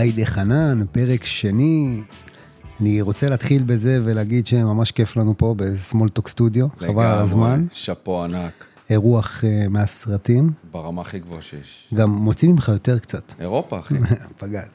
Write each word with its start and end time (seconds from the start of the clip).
היידה 0.00 0.24
חנן, 0.24 0.84
פרק 0.92 1.24
שני. 1.24 2.00
אני 2.80 3.00
רוצה 3.00 3.28
להתחיל 3.28 3.62
בזה 3.62 4.00
ולהגיד 4.04 4.46
שממש 4.46 4.92
כיף 4.92 5.16
לנו 5.16 5.34
פה 5.38 5.54
בסמולטוק 5.56 6.28
סטודיו, 6.28 6.66
חבל 6.78 7.04
על 7.04 7.18
הזמן. 7.18 7.66
שאפו 7.72 8.24
ענק, 8.24 8.64
אירוח 8.90 9.40
uh, 9.44 9.68
מהסרטים, 9.68 10.52
ברמה 10.70 11.02
הכי 11.02 11.18
גבוהה 11.18 11.42
שיש. 11.42 11.88
גם 11.94 12.10
מוצאים 12.10 12.50
ממך 12.50 12.68
יותר 12.68 12.98
קצת. 12.98 13.34
אירופה, 13.40 13.78
אחי. 13.78 13.94
פגז. 14.38 14.68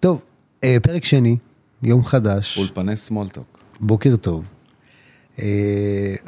טוב, 0.00 0.22
uh, 0.60 0.64
פרק 0.82 1.04
שני, 1.04 1.36
יום 1.82 2.04
חדש, 2.04 2.58
אולפני 2.58 2.96
סמולטוק. 2.96 3.58
בוקר 3.80 4.16
טוב. 4.16 4.44
Uh, 5.36 5.40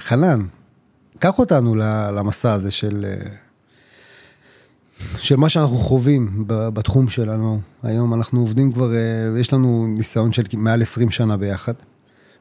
חנן, 0.00 0.46
קח 1.18 1.38
אותנו 1.38 1.74
למסע 2.14 2.52
הזה 2.52 2.70
של, 2.70 3.06
uh, 3.23 3.48
של 5.19 5.37
מה 5.37 5.48
שאנחנו 5.48 5.77
חווים 5.77 6.45
בתחום 6.47 7.09
שלנו. 7.09 7.61
היום 7.83 8.15
אנחנו 8.15 8.41
עובדים 8.41 8.73
כבר, 8.73 8.91
uh, 8.91 9.38
יש 9.41 9.52
לנו 9.52 9.87
ניסיון 9.87 10.33
של 10.33 10.43
מעל 10.52 10.83
20 10.83 11.11
שנה 11.11 11.37
ביחד. 11.37 11.73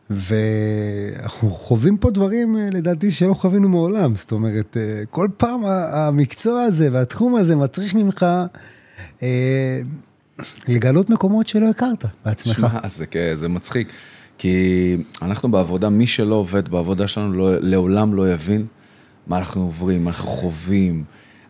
ואנחנו 0.09 1.51
חווים 1.51 1.97
פה 1.97 2.11
דברים, 2.11 2.55
uh, 2.55 2.75
לדעתי, 2.75 3.11
שלא 3.11 3.33
חווינו 3.33 3.69
מעולם. 3.69 4.15
זאת 4.15 4.31
אומרת, 4.31 4.77
uh, 4.77 5.05
כל 5.09 5.27
פעם 5.37 5.61
המקצוע 5.91 6.61
הזה 6.61 6.89
והתחום 6.91 7.35
הזה 7.35 7.55
מצריך 7.55 7.95
ממך 7.95 8.25
uh, 9.19 9.23
לגלות 10.67 11.09
מקומות 11.09 11.47
שלא 11.47 11.69
הכרת 11.69 12.05
בעצמך. 12.25 12.55
שמע, 12.57 12.69
זה, 12.87 13.05
זה 13.35 13.47
מצחיק. 13.47 13.91
כי 14.37 14.97
אנחנו 15.21 15.51
בעבודה, 15.51 15.89
מי 15.89 16.07
שלא 16.07 16.35
עובד 16.35 16.69
בעבודה 16.69 17.07
שלנו 17.07 17.33
לא, 17.33 17.57
לעולם 17.59 18.13
לא 18.13 18.31
יבין 18.31 18.65
מה 19.27 19.37
אנחנו 19.37 19.61
עוברים, 19.61 20.03
מה 20.03 20.09
אנחנו 20.09 20.29
חווים, 20.29 21.03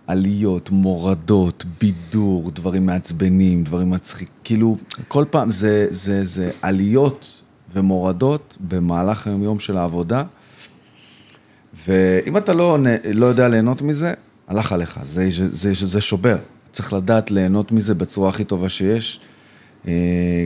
עליות, 0.08 0.70
מורדות, 0.70 1.66
בידור, 1.82 2.52
דברים 2.52 2.86
מעצבנים, 2.86 3.64
דברים 3.64 3.90
מצחיקים. 3.90 4.34
כאילו, 4.44 4.78
כל 5.08 5.26
פעם 5.30 5.50
זה, 5.50 5.88
זה, 5.90 6.26
זה 6.26 6.52
עליות 6.62 7.42
ומורדות 7.74 8.58
במהלך 8.60 9.28
היום-יום 9.28 9.60
של 9.60 9.78
העבודה. 9.78 10.24
ואם 11.88 12.38
אתה 12.38 12.54
לא, 12.54 12.78
לא 13.14 13.26
יודע 13.26 13.48
ליהנות 13.48 13.82
מזה, 13.82 14.14
הלך 14.48 14.72
עליך, 14.72 15.00
זה, 15.06 15.28
זה, 15.32 15.74
זה, 15.74 15.88
זה 15.88 16.02
שובר. 16.02 16.38
צריך 16.72 16.94
לדעת 16.94 17.32
ליהנות 17.32 17.72
מזה 17.72 17.96
בצורה 17.96 18.30
הכי 18.30 18.44
טובה 18.44 18.70
שיש. 18.70 19.20
אה, 19.88 20.46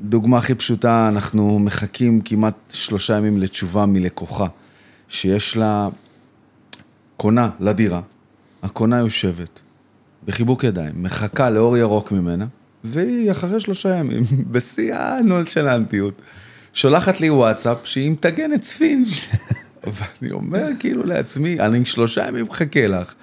דוגמה 0.00 0.38
הכי 0.38 0.54
פשוטה, 0.54 1.08
אנחנו 1.08 1.58
מחכים 1.58 2.20
כמעט 2.20 2.54
שלושה 2.72 3.16
ימים 3.16 3.38
לתשובה 3.38 3.86
מלקוחה, 3.86 4.46
שיש 5.08 5.56
לה 5.56 5.88
קונה 7.16 7.50
לדירה, 7.60 8.00
הקונה 8.64 8.98
יושבת 8.98 9.60
בחיבוק 10.24 10.64
ידיים, 10.64 11.02
מחכה 11.02 11.50
לאור 11.50 11.76
ירוק 11.76 12.12
ממנה, 12.12 12.46
והיא 12.84 13.30
אחרי 13.30 13.60
שלושה 13.60 13.96
ימים, 13.96 14.24
בשיא 14.52 14.94
הנונשלנטיות, 14.94 16.22
שולחת 16.72 17.20
לי 17.20 17.30
וואטסאפ 17.30 17.76
שהיא 17.84 18.10
מטגנת 18.10 18.62
ספינג'. 18.62 19.06
ואני 19.94 20.32
אומר 20.32 20.66
כאילו 20.78 21.04
לעצמי, 21.04 21.60
אני 21.60 21.84
שלושה 21.84 22.28
ימים 22.28 22.44
מחכה 22.44 22.86
לך. 22.86 23.14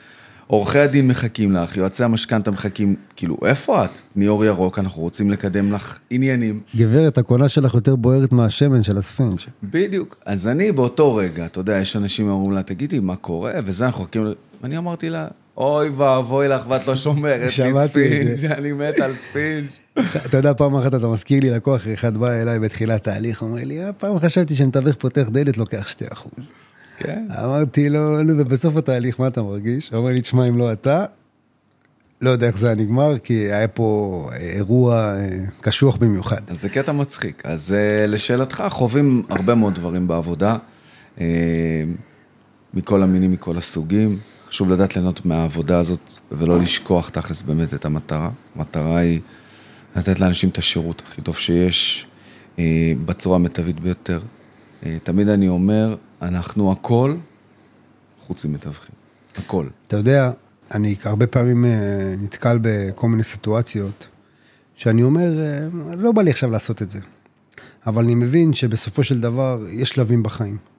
עורכי 0.48 0.80
הדין 0.80 1.08
מחכים 1.08 1.52
לך, 1.52 1.78
יועצי 1.78 2.04
המשכנתה 2.04 2.52
מחכים, 2.52 2.96
כאילו, 3.16 3.38
איפה 3.46 3.86
את? 3.86 3.90
תני 4.14 4.28
אור 4.28 4.46
ירוק, 4.46 4.80
אנחנו 4.80 5.02
רוצים 5.02 5.32
לקדם 5.32 5.72
לך 5.72 6.00
עניינים. 6.10 6.60
גברת, 6.76 7.18
הקונה 7.18 7.50
שלך 7.50 7.74
יותר 7.74 7.96
בוערת 7.96 8.32
מהשמן 8.32 8.84
של 8.84 8.98
הספינג'. 8.98 9.40
בדיוק. 9.64 10.18
אז 10.26 10.48
אני 10.48 10.72
באותו 10.72 11.16
רגע, 11.16 11.46
אתה 11.46 11.60
יודע, 11.60 11.78
יש 11.78 11.96
אנשים 11.96 12.26
שאומרים 12.28 12.52
לה, 12.52 12.64
תגידי, 12.64 13.00
מה 13.00 13.16
קורה? 13.16 13.54
וזה, 13.64 13.86
אנחנו 13.86 14.04
מחכים, 14.04 14.34
ואני 14.62 14.78
אמרתי 14.78 15.10
לה, 15.10 15.28
אוי 15.58 15.90
ואבוי 15.90 16.48
לך, 16.48 16.68
ואת 16.70 16.88
לא 16.88 16.96
שומרת 16.96 17.42
לי. 17.42 17.88
ספינג', 17.88 18.46
אני 18.52 18.74
מת 18.74 19.00
על 19.00 19.16
ספינג'. 19.16 19.66
אתה 20.26 20.38
יודע, 20.38 20.54
פעם 20.54 20.76
אחת 20.76 20.96
אתה 20.96 21.08
מזכיר 21.08 21.40
לי 21.40 21.50
לקוח 21.50 21.82
אחד 21.94 22.18
בא 22.18 22.32
אליי 22.32 22.60
בתחילת 22.60 23.04
תהליך, 23.04 23.42
אומר 23.42 23.64
לי, 23.64 23.84
"אה, 23.86 23.94
פעם 23.94 24.20
חשבתי 24.20 24.56
שמתווך 24.56 24.96
פותח 24.96 25.30
דלת 25.32 25.58
לוקח 25.58 25.88
2 25.90 26.10
אחוז. 26.14 26.32
כן. 26.98 27.26
אמרתי 27.44 27.90
לו, 27.90 28.24
נו, 28.24 28.34
ובסוף 28.38 28.76
התהליך, 28.78 29.20
מה 29.20 29.28
אתה 29.28 29.42
מרגיש? 29.44 29.90
הוא 29.90 29.98
אומר 29.98 30.12
לי, 30.12 30.22
תשמע, 30.22 30.48
אם 30.48 30.58
לא 30.58 30.72
אתה, 30.74 31.06
לא 32.22 32.30
יודע 32.30 32.48
איך 32.48 32.58
זה 32.58 32.68
היה 32.68 32.76
נגמר, 32.76 33.18
כי 33.18 33.34
היה 33.34 33.68
פה 33.68 34.30
אה, 34.34 34.38
אירוע 34.38 34.96
אה, 35.16 35.28
קשוח 35.62 35.96
במיוחד. 35.96 36.42
זה 36.56 36.70
קטע 36.70 36.92
מצחיק. 36.92 37.42
אז 37.46 37.76
לשאלתך, 38.08 38.64
חווים 38.70 39.24
הרבה 39.30 39.56
מאוד 39.56 39.76
דברים 39.76 40.08
בעבודה, 40.08 40.58
מכל 42.74 43.04
המינים, 43.04 43.32
מכל 43.32 43.58
הסוגים. 43.58 44.20
חשוב 44.52 44.70
לדעת 44.70 44.96
ליהנות 44.96 45.26
מהעבודה 45.26 45.80
הזאת, 45.80 46.00
ולא 46.32 46.60
לשכוח 46.60 47.10
תכלס 47.10 47.42
באמת 47.42 47.74
את 47.74 47.86
המטרה. 47.86 48.30
המטרה 48.56 48.98
היא 48.98 49.20
לתת 49.96 50.20
לאנשים 50.20 50.50
את 50.50 50.58
השירות 50.58 51.02
הכי 51.06 51.22
טוב 51.22 51.38
שיש, 51.38 52.08
אה, 52.60 52.94
בצורה 53.06 53.36
המיטבית 53.36 53.80
ביותר. 53.80 54.20
אה, 54.86 54.98
תמיד 55.04 55.30
אני 55.30 55.48
אומר, 55.48 55.96
אנחנו 56.22 56.72
הכל 56.72 57.16
חוץ 58.20 58.46
ממתווכים. 58.46 58.96
הכל. 59.38 59.68
אתה 59.88 59.98
יודע, 59.98 60.32
אני 60.74 60.96
הרבה 61.04 61.28
פעמים 61.28 61.66
אה, 61.66 62.16
נתקל 62.22 62.60
בכל 62.62 63.08
מיני 63.08 63.24
סיטואציות, 63.24 64.08
שאני 64.76 65.04
אומר, 65.04 65.40
אה, 65.40 65.68
לא 65.98 66.12
בא 66.12 66.22
לי 66.22 66.30
עכשיו 66.30 66.52
לעשות 66.52 66.82
את 66.82 66.92
זה. 66.92 67.00
אבל 67.88 68.04
אני 68.04 68.16
מבין 68.16 68.54
שבסופו 68.54 69.04
של 69.04 69.20
דבר 69.20 69.66
יש 69.72 69.90
שלבים 69.90 70.24
בחיים. 70.24 70.71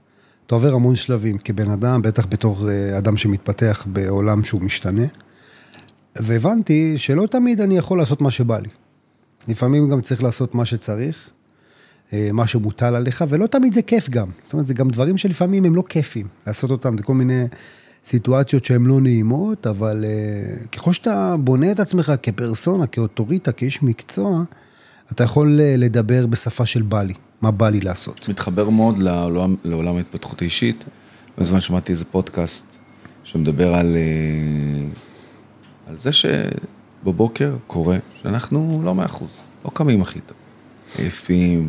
אתה 0.47 0.55
עובר 0.55 0.75
המון 0.75 0.97
שלבים 0.97 1.39
כבן 1.39 1.71
אדם, 1.71 2.03
בטח 2.03 2.27
בתור 2.27 2.71
אה, 2.71 2.99
אדם 2.99 3.17
שמתפתח 3.17 3.87
בעולם 3.93 4.45
שהוא 4.45 4.63
משתנה. 4.63 5.07
והבנתי 6.17 6.95
שלא 6.99 7.27
תמיד 7.27 7.61
אני 7.61 7.79
יכול 7.79 7.99
לעשות 7.99 8.23
מה 8.23 8.31
שבא 8.31 8.59
לי. 8.59 8.69
לפעמים 9.49 9.89
גם 9.89 10.01
צריך 10.01 10.23
לעשות 10.23 10.55
מה 10.55 10.65
שצריך, 10.65 11.31
אה, 12.13 12.29
מה 12.33 12.47
שמוטל 12.47 12.95
עליך, 12.95 13.25
ולא 13.29 13.47
תמיד 13.47 13.75
זה 13.75 13.83
כיף 13.83 14.09
גם. 14.09 14.29
זאת 14.45 14.53
אומרת, 14.53 14.67
זה 14.67 14.75
גם 14.75 14.91
דברים 14.91 15.19
שלפעמים 15.19 15.65
הם 15.65 15.75
לא 15.75 15.83
כיפים 15.89 16.27
לעשות 16.47 16.71
אותם, 16.71 16.97
זה 16.97 17.03
כל 17.03 17.15
מיני 17.15 17.45
סיטואציות 18.05 18.65
שהן 18.65 18.85
לא 18.85 19.01
נעימות, 19.01 19.67
אבל 19.67 20.05
אה, 20.05 20.67
ככל 20.73 20.93
שאתה 20.93 21.37
בונה 21.37 21.73
את 21.73 21.81
עצמך 21.81 22.13
כפרסונה, 22.23 22.87
כאוטוריטה, 22.87 23.53
כאיש 23.53 23.83
מקצוע, 23.83 24.45
אתה 25.13 25.25
יכול 25.25 25.61
אה, 25.61 25.75
לדבר 25.79 26.27
בשפה 26.27 26.67
של 26.67 26.83
בא 26.83 27.03
לי, 27.03 27.15
מה 27.43 27.51
בא 27.51 27.69
לי 27.69 27.81
לעשות. 27.81 28.29
מתחבר 28.29 28.69
מאוד 28.69 28.99
לעולם, 28.99 29.57
לעולם 29.65 29.97
ההתפתחות 29.97 30.43
האישית. 30.43 30.85
בזמן 31.39 31.61
שמעתי 31.61 31.93
איזה 31.93 32.05
פודקאסט 32.05 32.77
שמדבר 33.25 33.75
על, 33.75 33.97
אה, 33.97 34.89
על 35.87 35.99
זה 35.99 36.11
שבבוקר 36.13 37.57
קורה 37.67 37.97
שאנחנו 38.23 38.83
לא 38.85 38.95
מאה 38.95 39.07
אחוז, 39.07 39.31
לא 39.65 39.71
קמים 39.75 40.03
הכי 40.03 40.21
טוב. 40.21 40.37
עייפים, 40.99 41.69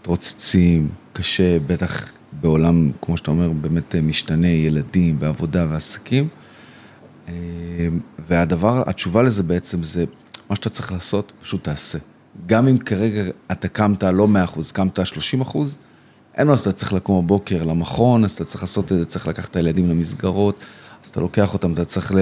מתרוצצים, 0.00 0.88
קשה, 1.12 1.58
בטח 1.58 2.12
בעולם, 2.40 2.90
כמו 3.02 3.16
שאתה 3.16 3.30
אומר, 3.30 3.50
באמת 3.50 3.94
משתנה, 3.94 4.48
ילדים 4.48 5.16
ועבודה 5.18 5.66
ועסקים. 5.70 6.28
אה, 7.28 7.34
והדבר, 8.18 8.82
התשובה 8.86 9.22
לזה 9.22 9.42
בעצם 9.42 9.82
זה, 9.82 10.04
מה 10.50 10.56
שאתה 10.56 10.70
צריך 10.70 10.92
לעשות, 10.92 11.32
פשוט 11.42 11.64
תעשה. 11.64 11.98
גם 12.46 12.68
אם 12.68 12.78
כרגע 12.78 13.22
אתה 13.52 13.68
קמת 13.68 14.02
לא 14.02 14.28
100%, 14.56 14.72
קמת 14.72 14.98
30%, 14.98 15.02
אין 16.34 16.46
מה 16.46 16.52
לעשות, 16.52 16.68
אתה 16.68 16.78
צריך 16.78 16.92
לקום 16.92 17.24
בבוקר 17.24 17.62
למכון, 17.62 18.24
אז 18.24 18.30
אתה 18.30 18.44
צריך 18.44 18.62
לעשות 18.62 18.92
את 18.92 18.98
זה, 18.98 19.04
צריך 19.04 19.26
לקחת 19.26 19.50
את 19.50 19.56
הילדים 19.56 19.90
למסגרות, 19.90 20.56
אז 21.04 21.08
אתה 21.08 21.20
לוקח 21.20 21.54
אותם, 21.54 21.72
אתה 21.72 21.84
צריך 21.84 22.14
ל... 22.14 22.18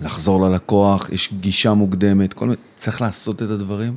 לחזור 0.00 0.48
ללקוח, 0.48 1.10
יש 1.10 1.32
גישה 1.40 1.74
מוקדמת, 1.74 2.32
כל 2.32 2.44
מיני, 2.44 2.56
צריך 2.76 3.00
לעשות 3.00 3.42
את 3.42 3.50
הדברים, 3.50 3.96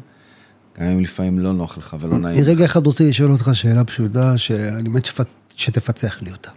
גם 0.80 0.86
אם 0.88 1.00
לפעמים 1.00 1.40
לא 1.40 1.54
נוח 1.54 1.78
לך 1.78 1.96
ולא 2.00 2.18
נעים. 2.18 2.36
אני 2.36 2.44
רגע 2.44 2.66
אחד 2.66 2.86
רוצה 2.86 3.04
לשאול 3.04 3.32
אותך 3.32 3.50
שאלה 3.54 3.84
פשוטה, 3.84 4.38
שאני 4.38 4.90
מת 4.90 5.10
שתפצח 5.56 6.22
לי 6.22 6.32
אותה. 6.32 6.50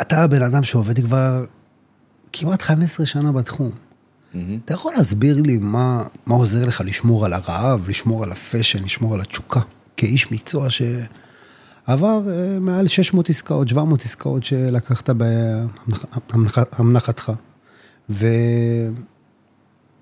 אתה 0.00 0.26
בן 0.26 0.42
אדם 0.42 0.62
שעובד 0.62 1.00
כבר 1.00 1.44
כמעט 2.32 2.62
15 2.62 3.06
שנה 3.06 3.32
בתחום. 3.32 3.70
אתה 4.64 4.74
יכול 4.74 4.92
להסביר 4.96 5.42
לי 5.42 5.58
מה, 5.58 6.02
מה 6.26 6.34
עוזר 6.34 6.66
לך 6.66 6.82
לשמור 6.86 7.26
על 7.26 7.32
הרעב, 7.32 7.88
לשמור 7.88 8.24
על 8.24 8.32
הפשן, 8.32 8.84
לשמור 8.84 9.14
על 9.14 9.20
התשוקה, 9.20 9.60
כאיש 9.96 10.32
מקצוע 10.32 10.68
שעבר 10.70 12.22
אה, 12.30 12.58
מעל 12.60 12.86
600 12.86 13.30
עסקאות, 13.30 13.68
700 13.68 14.02
עסקאות 14.02 14.44
שלקחת 14.44 15.10
בהמנחתך. 16.78 17.32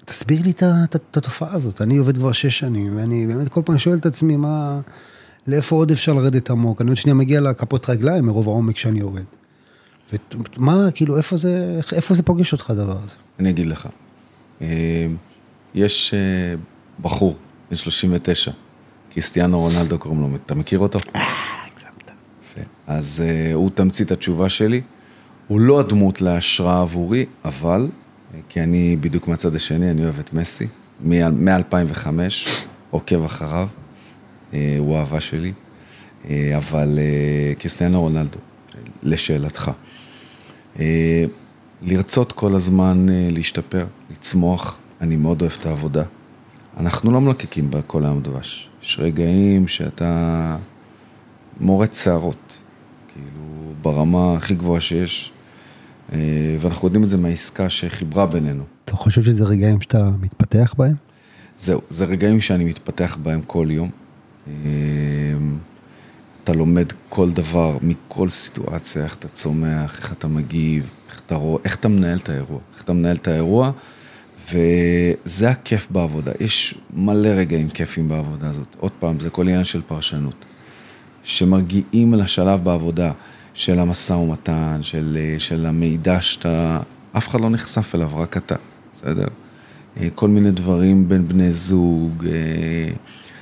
ותסביר 0.04 0.42
לי 0.42 0.50
את 0.50 0.62
ה- 0.62 0.84
את 0.84 0.94
ה- 0.94 0.98
את 1.10 1.16
התופעה 1.16 1.54
הזאת. 1.54 1.82
אני 1.82 1.96
עובד 1.96 2.18
כבר 2.18 2.32
שש 2.32 2.58
שנים, 2.58 2.96
ואני 2.96 3.26
באמת 3.26 3.48
כל 3.48 3.62
פעם 3.64 3.78
שואל 3.78 3.96
את 3.98 4.06
עצמי 4.06 4.36
מה... 4.36 4.80
לאיפה 5.46 5.76
עוד 5.76 5.90
אפשר 5.90 6.12
לרדת 6.14 6.50
עמוק? 6.50 6.80
אני 6.80 6.88
עוד 6.90 6.96
שנייה 6.96 7.14
מגיע 7.14 7.40
לכפות 7.40 7.90
רגליים 7.90 8.24
מרוב 8.26 8.48
העומק 8.48 8.76
שאני 8.76 8.98
יורד. 9.00 9.24
ומה, 10.56 10.90
כאילו, 10.94 11.16
איפה 11.16 11.36
זה, 11.36 11.80
איפה 11.92 12.14
זה 12.14 12.22
פוגש 12.22 12.52
אותך 12.52 12.70
הדבר 12.70 12.98
הזה? 13.04 13.14
אני 13.38 13.50
אגיד 13.50 13.66
לך. 13.66 13.88
אה, 14.62 15.06
יש 15.74 16.14
אה, 16.14 16.54
בחור, 17.00 17.36
בן 17.70 17.76
39, 17.76 18.50
קריסטיאנו 19.10 19.60
רונלדו 19.60 19.98
קוראים 19.98 20.20
לו, 20.20 20.28
אתה 20.46 20.54
מכיר 20.54 20.78
אותו? 20.78 20.98
אה, 21.16 21.22
הגזמת. 21.66 22.10
אז 22.86 23.22
uh, 23.24 23.54
הוא 23.54 23.70
תמצית 23.74 24.10
התשובה 24.10 24.48
שלי. 24.48 24.80
הוא 25.48 25.60
לא 25.60 25.80
הדמות 25.80 26.20
להשראה 26.20 26.80
עבורי, 26.80 27.26
אבל 27.44 27.88
כי 28.48 28.62
אני 28.62 28.96
בדיוק 29.00 29.28
מהצד 29.28 29.54
השני, 29.54 29.90
אני 29.90 30.04
אוהב 30.04 30.18
את 30.18 30.32
מסי. 30.32 30.66
מ-2005, 31.00 32.06
עוקב 32.90 33.24
אחריו, 33.24 33.68
אה, 34.54 34.76
הוא 34.78 34.96
אהבה 34.96 35.20
שלי. 35.20 35.52
אה, 36.30 36.56
אבל 36.56 36.98
אה, 36.98 37.54
קריסטיאנו 37.54 38.00
רונלדו, 38.00 38.38
לשאלתך. 39.02 39.70
לרצות 41.82 42.32
כל 42.32 42.54
הזמן 42.54 43.06
להשתפר, 43.08 43.86
לצמוח, 44.10 44.78
אני 45.00 45.16
מאוד 45.16 45.42
אוהב 45.42 45.52
את 45.60 45.66
העבודה. 45.66 46.02
אנחנו 46.76 47.10
לא 47.10 47.20
מלקקים 47.20 47.70
בכל 47.70 48.04
היום 48.04 48.22
דבש. 48.22 48.70
יש 48.82 48.98
רגעים 49.00 49.68
שאתה 49.68 50.56
מורט 51.60 51.94
שערות, 51.94 52.58
כאילו, 53.12 53.72
ברמה 53.82 54.34
הכי 54.36 54.54
גבוהה 54.54 54.80
שיש, 54.80 55.32
ואנחנו 56.60 56.88
יודעים 56.88 57.04
את 57.04 57.10
זה 57.10 57.16
מהעסקה 57.16 57.70
שחיברה 57.70 58.26
בינינו. 58.26 58.64
אתה 58.84 58.96
חושב 58.96 59.22
שזה 59.22 59.44
רגעים 59.44 59.80
שאתה 59.80 60.10
מתפתח 60.20 60.74
בהם? 60.78 60.94
זהו, 61.58 61.80
זה 61.90 62.04
רגעים 62.04 62.40
שאני 62.40 62.64
מתפתח 62.64 63.18
בהם 63.22 63.40
כל 63.46 63.68
יום. 63.70 63.90
אתה 66.44 66.52
לומד 66.52 66.92
כל 67.08 67.30
דבר, 67.30 67.78
מכל 67.82 68.28
סיטואציה, 68.28 69.04
איך 69.04 69.14
אתה 69.14 69.28
צומח, 69.28 69.98
איך 69.98 70.12
אתה 70.12 70.28
מגיב, 70.28 70.90
אתה, 71.28 71.36
רוא, 71.36 71.58
איך 71.64 71.76
אתה 71.76 71.88
מנהל 71.88 72.18
את 72.18 72.28
האירוע. 72.28 72.58
איך 72.74 72.82
אתה 72.82 72.92
מנהל 72.92 73.16
את 73.16 73.28
האירוע, 73.28 73.72
וזה 74.52 75.50
הכיף 75.50 75.86
בעבודה. 75.90 76.32
יש 76.40 76.74
מלא 76.94 77.28
רגעים 77.28 77.68
כיפים 77.68 78.08
בעבודה 78.08 78.50
הזאת. 78.50 78.76
עוד 78.78 78.92
פעם, 78.98 79.20
זה 79.20 79.30
כל 79.30 79.48
עניין 79.48 79.64
של 79.64 79.82
פרשנות. 79.86 80.44
שמגיעים 81.22 82.14
לשלב 82.14 82.64
בעבודה 82.64 83.12
של 83.54 83.78
המשא 83.78 84.12
ומתן, 84.12 84.78
של, 84.82 85.18
של 85.38 85.66
המידע 85.66 86.20
שאתה, 86.20 86.80
אף 87.16 87.28
אחד 87.28 87.40
לא 87.40 87.50
נחשף 87.50 87.94
אליו, 87.94 88.10
רק 88.14 88.36
אתה, 88.36 88.54
בסדר? 88.94 89.26
כל 90.14 90.28
מיני 90.28 90.50
דברים 90.50 91.08
בין 91.08 91.28
בני 91.28 91.52
זוג, 91.52 92.26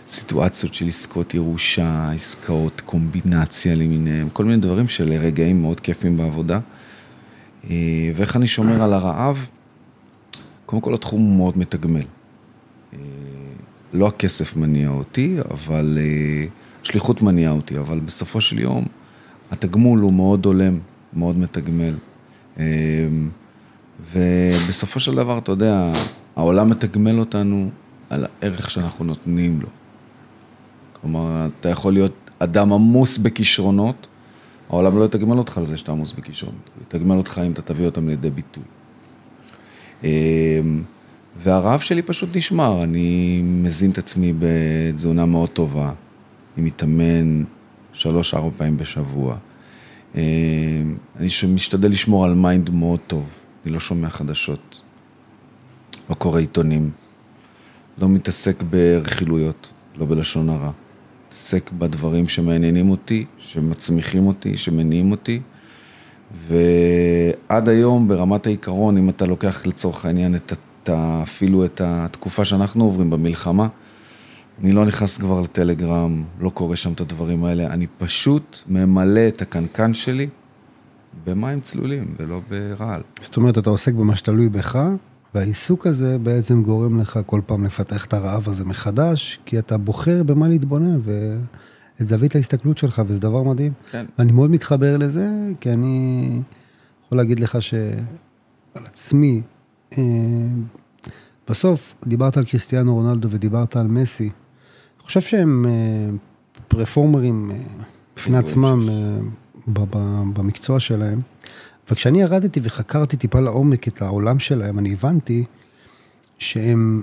סיטואציות 0.09 0.75
של 0.75 0.87
עסקות 0.87 1.35
ירושה, 1.35 2.11
עסקאות 2.13 2.81
קומבינציה 2.81 3.75
למיניהם, 3.75 4.29
כל 4.29 4.45
מיני 4.45 4.61
דברים 4.61 4.89
של 4.89 5.13
רגעים 5.13 5.63
מאוד 5.63 5.81
כיפים 5.81 6.17
בעבודה. 6.17 6.59
אה, 7.71 8.11
ואיך 8.15 8.37
אני 8.37 8.47
שומר 8.47 8.83
על 8.83 8.93
הרעב? 8.93 9.49
קודם 10.67 10.83
כל 10.83 10.95
התחום 10.95 11.21
הוא 11.21 11.37
מאוד 11.37 11.59
מתגמל. 11.59 12.05
אה, 12.93 12.99
לא 13.93 14.07
הכסף 14.07 14.57
מניע 14.57 14.89
אותי, 14.89 15.37
אבל 15.51 15.99
אה, 16.01 16.47
שליחות 16.83 17.23
מניעה 17.23 17.53
אותי, 17.53 17.79
אבל 17.79 18.01
בסופו 18.01 18.41
של 18.41 18.59
יום 18.59 18.85
התגמול 19.51 20.01
הוא 20.01 20.13
מאוד 20.13 20.47
הולם, 20.47 20.79
מאוד 21.13 21.39
מתגמל. 21.39 21.95
ובסופו 24.13 25.01
של 25.01 25.15
דבר, 25.15 25.39
אתה 25.39 25.53
יודע, 25.53 25.93
העולם 26.37 26.71
מתגמל 26.71 27.19
אותנו 27.19 27.71
על 28.11 28.25
הערך 28.25 28.71
שאנחנו 28.71 29.05
נותנים 29.05 29.61
לו. 29.61 29.69
כלומר, 31.01 31.49
אתה 31.61 31.69
יכול 31.69 31.93
להיות 31.93 32.31
אדם 32.39 32.73
עמוס 32.73 33.19
בכישרונות, 33.19 34.07
העולם 34.71 34.99
לא 34.99 35.05
יתגמל 35.05 35.39
אותך 35.39 35.59
על 35.59 35.65
זה 35.65 35.77
שאתה 35.77 35.93
עמוס 35.93 36.15
הוא 36.43 36.53
יתגמל 36.83 37.17
אותך 37.17 37.41
אם 37.47 37.53
אתה 37.53 37.63
תביא 37.63 37.87
אותם 37.87 38.09
לידי 38.09 38.31
ביטוי. 38.31 38.65
אמ, 40.05 40.83
והרעב 41.37 41.81
שלי 41.81 42.03
פשוט 42.03 42.37
נשמר, 42.37 42.85
אני 42.85 43.43
מזין 43.45 43.91
את 43.91 43.99
עצמי 43.99 44.33
בתזונה 44.39 45.27
מאוד 45.27 45.49
טובה, 45.49 45.93
אני 46.57 46.67
מתאמן 46.67 47.45
שלוש-ארבע 47.93 48.51
פעמים 48.57 48.77
בשבוע. 48.77 49.37
אמ, 50.15 50.21
אני 51.17 51.29
משתדל 51.49 51.91
לשמור 51.91 52.25
על 52.25 52.35
mind 52.35 52.71
מאוד 52.71 53.01
טוב, 53.07 53.35
אני 53.65 53.73
לא 53.73 53.81
שומע 53.81 54.09
חדשות, 54.09 54.81
לא 56.11 56.15
קורא 56.15 56.41
עיתונים, 56.41 56.91
לא 57.99 58.09
מתעסק 58.09 58.63
ברכילויות, 58.63 59.73
לא 59.97 60.07
בלשון 60.07 60.51
הרע. 60.51 60.71
מתעסק 61.37 61.71
בדברים 61.73 62.29
שמעניינים 62.29 62.91
אותי, 62.91 63.25
שמצמיחים 63.39 64.27
אותי, 64.27 64.57
שמניעים 64.57 65.11
אותי. 65.11 65.41
ועד 66.49 67.69
היום, 67.69 68.09
ברמת 68.09 68.47
העיקרון, 68.47 68.97
אם 68.97 69.09
אתה 69.09 69.27
לוקח 69.27 69.67
לצורך 69.67 70.05
העניין 70.05 70.35
את, 70.35 70.53
את, 70.53 70.91
אפילו 71.23 71.65
את 71.65 71.81
התקופה 71.85 72.45
שאנחנו 72.45 72.85
עוברים 72.85 73.11
במלחמה, 73.11 73.69
אני 74.63 74.73
לא 74.73 74.85
נכנס 74.85 75.19
כבר 75.19 75.41
לטלגרם, 75.41 76.25
לא 76.41 76.51
קורא 76.51 76.77
שם 76.77 76.93
את 76.93 77.01
הדברים 77.01 77.45
האלה, 77.45 77.67
אני 77.67 77.87
פשוט 77.99 78.63
ממלא 78.69 79.29
את 79.29 79.43
הקנקן 79.43 79.95
שלי 79.95 80.29
במים 81.27 81.61
צלולים 81.61 82.15
ולא 82.19 82.41
ברעל. 82.51 83.03
זאת 83.21 83.37
אומרת, 83.37 83.59
אתה 83.59 83.71
עוסק 83.71 83.93
במה 83.93 84.17
שתלוי 84.17 84.49
בך, 84.49 84.79
והעיסוק 85.37 85.87
הזה 85.87 86.19
בעצם 86.19 86.63
גורם 86.63 87.01
לך 87.01 87.21
כל 87.27 87.41
פעם 87.47 87.65
לפתח 87.65 88.05
את 88.05 88.15
הרעב 88.15 88.49
הזה 88.49 88.65
מחדש, 88.65 89.41
כי 89.45 89.59
אתה 89.59 89.77
בוחר 89.79 90.23
במה 90.23 90.49
להתבונן 90.49 90.99
ואת 91.03 92.09
זווית 92.09 92.37
ההסתכלות 92.37 92.79
שלך, 92.79 93.03
וזה 93.07 93.21
דבר 93.21 93.43
מדהים. 93.43 93.73
כן. 93.91 94.07
ואני 94.19 94.33
מאוד 94.33 94.51
מתחבר 94.51 94.97
לזה, 94.97 95.29
כי 95.61 95.73
אני 95.73 96.29
יכול 97.07 97.19
להגיד 97.19 97.41
לך 97.41 97.63
שעל 97.63 97.91
עצמי, 98.75 99.43
אה, 99.99 100.03
בסוף 101.49 101.95
דיברת 102.07 102.37
על 102.37 102.45
קריסטיאנו 102.45 102.95
רונלדו 102.95 103.29
ודיברת 103.31 103.77
על 103.77 103.87
מסי. 103.87 104.25
אני 104.25 105.05
חושב 105.05 105.21
שהם 105.21 105.65
אה, 105.67 106.11
פרפורמרים 106.69 107.51
אה, 107.51 107.57
בפני 108.17 108.39
עצמם 108.39 108.89
במקצוע 110.35 110.81
שלהם. 110.81 111.21
וכשאני 111.91 112.21
ירדתי 112.21 112.61
וחקרתי 112.63 113.17
טיפה 113.17 113.41
לעומק 113.41 113.89
את 113.89 114.03
העולם 114.03 114.39
שלהם, 114.39 114.79
אני 114.79 114.93
הבנתי 114.93 115.45
שהם, 116.39 117.03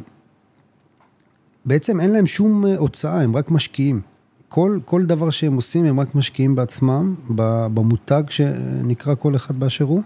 בעצם 1.66 2.00
אין 2.00 2.14
להם 2.14 2.28
שום 2.28 2.66
אה, 2.66 2.78
הוצאה, 2.78 3.22
הם 3.22 3.36
רק 3.36 3.52
משקיעים. 3.52 4.02
כל, 4.50 4.80
כל 4.86 5.06
דבר 5.06 5.30
שהם 5.30 5.56
עושים, 5.56 5.86
הם 5.86 6.00
רק 6.00 6.16
משקיעים 6.16 6.56
בעצמם, 6.56 7.16
במותג 7.74 8.24
שנקרא 8.30 9.16
כל 9.16 9.36
אחד 9.36 9.60
באשר 9.60 9.86
הוא. 9.86 10.02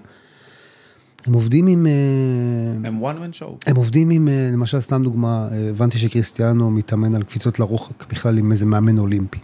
הם 1.25 1.33
עובדים 1.33 1.67
עם... 1.67 1.87
אה, 1.87 2.89
הם 2.89 3.03
one 3.03 3.15
man 3.15 3.39
show. 3.39 3.69
הם 3.69 3.75
עובדים 3.75 4.09
עם, 4.09 4.27
אה, 4.27 4.49
למשל, 4.53 4.79
סתם 4.79 5.03
דוגמה, 5.03 5.47
הבנתי 5.69 5.97
שקריסטיאנו 5.97 6.71
מתאמן 6.71 7.15
על 7.15 7.23
קפיצות 7.23 7.59
לרוחק, 7.59 8.11
בכלל 8.11 8.37
עם 8.37 8.51
איזה 8.51 8.65
מאמן 8.65 8.97
אולימפי. 8.97 9.39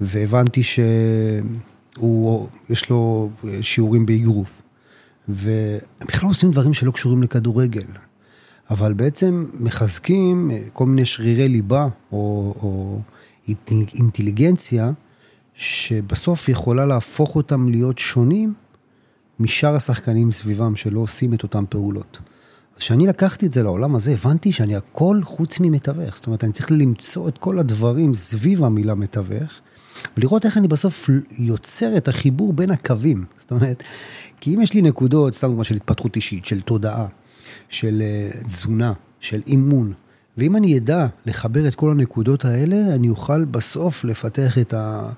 והבנתי 0.00 0.62
שהוא, 0.62 2.48
יש 2.70 2.90
לו 2.90 3.30
שיעורים 3.60 4.06
באגרוף. 4.06 4.63
והם 5.28 5.78
בכלל 6.00 6.28
עושים 6.28 6.50
דברים 6.50 6.74
שלא 6.74 6.90
קשורים 6.90 7.22
לכדורגל, 7.22 7.86
אבל 8.70 8.92
בעצם 8.92 9.46
מחזקים 9.54 10.50
אה, 10.50 10.60
כל 10.72 10.86
מיני 10.86 11.04
שרירי 11.04 11.48
ליבה 11.48 11.88
או, 12.12 12.54
או 12.62 13.00
אינטליגנציה, 13.94 14.92
שבסוף 15.54 16.48
יכולה 16.48 16.86
להפוך 16.86 17.36
אותם 17.36 17.68
להיות 17.68 17.98
שונים 17.98 18.54
משאר 19.40 19.74
השחקנים 19.74 20.32
סביבם 20.32 20.76
שלא 20.76 21.00
עושים 21.00 21.34
את 21.34 21.42
אותן 21.42 21.64
פעולות. 21.68 22.18
אז 22.74 22.78
כשאני 22.78 23.06
לקחתי 23.06 23.46
את 23.46 23.52
זה 23.52 23.62
לעולם 23.62 23.96
הזה, 23.96 24.12
הבנתי 24.12 24.52
שאני 24.52 24.76
הכל 24.76 25.20
חוץ 25.22 25.60
ממתווך. 25.60 26.16
זאת 26.16 26.26
אומרת, 26.26 26.44
אני 26.44 26.52
צריך 26.52 26.72
למצוא 26.72 27.28
את 27.28 27.38
כל 27.38 27.58
הדברים 27.58 28.14
סביב 28.14 28.64
המילה 28.64 28.94
מתווך, 28.94 29.60
ולראות 30.16 30.46
איך 30.46 30.58
אני 30.58 30.68
בסוף 30.68 31.10
יוצר 31.38 31.96
את 31.96 32.08
החיבור 32.08 32.52
בין 32.52 32.70
הקווים. 32.70 33.24
זאת 33.38 33.50
אומרת, 33.50 33.82
כי 34.40 34.54
אם 34.54 34.60
יש 34.60 34.74
לי 34.74 34.82
נקודות, 34.82 35.34
סתם 35.34 35.48
דוגמה 35.48 35.64
של 35.64 35.74
התפתחות 35.74 36.16
אישית, 36.16 36.44
של 36.44 36.60
תודעה, 36.60 37.06
של 37.68 38.02
uh, 38.02 38.46
תזונה, 38.46 38.92
של 39.20 39.42
אימון, 39.46 39.92
ואם 40.38 40.56
אני 40.56 40.78
אדע 40.78 41.06
לחבר 41.26 41.68
את 41.68 41.74
כל 41.74 41.90
הנקודות 41.90 42.44
האלה, 42.44 42.94
אני 42.94 43.08
אוכל 43.08 43.44
בסוף 43.44 44.04
לפתח 44.04 44.58
את, 44.58 44.74
ה... 44.74 45.10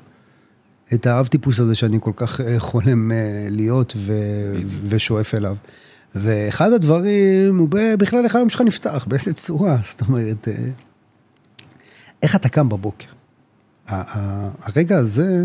את 0.95 1.07
האב 1.07 1.27
טיפוס 1.27 1.61
הזה 1.61 1.75
שאני 1.75 1.99
כל 2.01 2.13
כך 2.17 2.41
אה, 2.41 2.61
חולם 2.61 3.11
uh, 3.11 3.15
להיות 3.51 3.93
ו... 3.97 4.13
ושואף 4.89 5.35
אליו. 5.35 5.57
ואחד 6.15 6.73
הדברים 6.73 7.59
הוא 7.59 7.69
בכלל 7.99 8.25
איך 8.25 8.37
היום 8.37 8.49
שלך 8.49 8.61
נפתח, 8.61 9.07
באיזה 9.09 9.33
צורה, 9.33 9.77
זאת 9.85 10.01
אומרת, 10.01 10.49
איך 12.23 12.37
אתה 12.37 12.49
קם 12.49 12.69
בבוקר. 12.69 13.09
הרגע 13.89 14.99
הזה, 14.99 15.45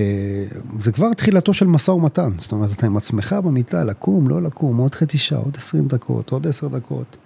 אה, 0.00 0.44
זה 0.78 0.92
כבר 0.92 1.12
תחילתו 1.12 1.52
של 1.52 1.66
משא 1.66 1.90
ומתן, 1.90 2.30
זאת 2.38 2.52
אומרת, 2.52 2.72
אתה 2.72 2.86
עם 2.86 2.96
עצמך 2.96 3.36
במיטה, 3.44 3.84
לקום, 3.84 4.28
לא 4.28 4.42
לקום, 4.42 4.76
עוד 4.76 4.94
חצי 4.94 5.18
שעה, 5.18 5.38
עוד 5.38 5.56
עשרים 5.56 5.88
דקות, 5.88 6.30
עוד 6.30 6.46
עשר 6.46 6.68
דקות. 6.68 7.16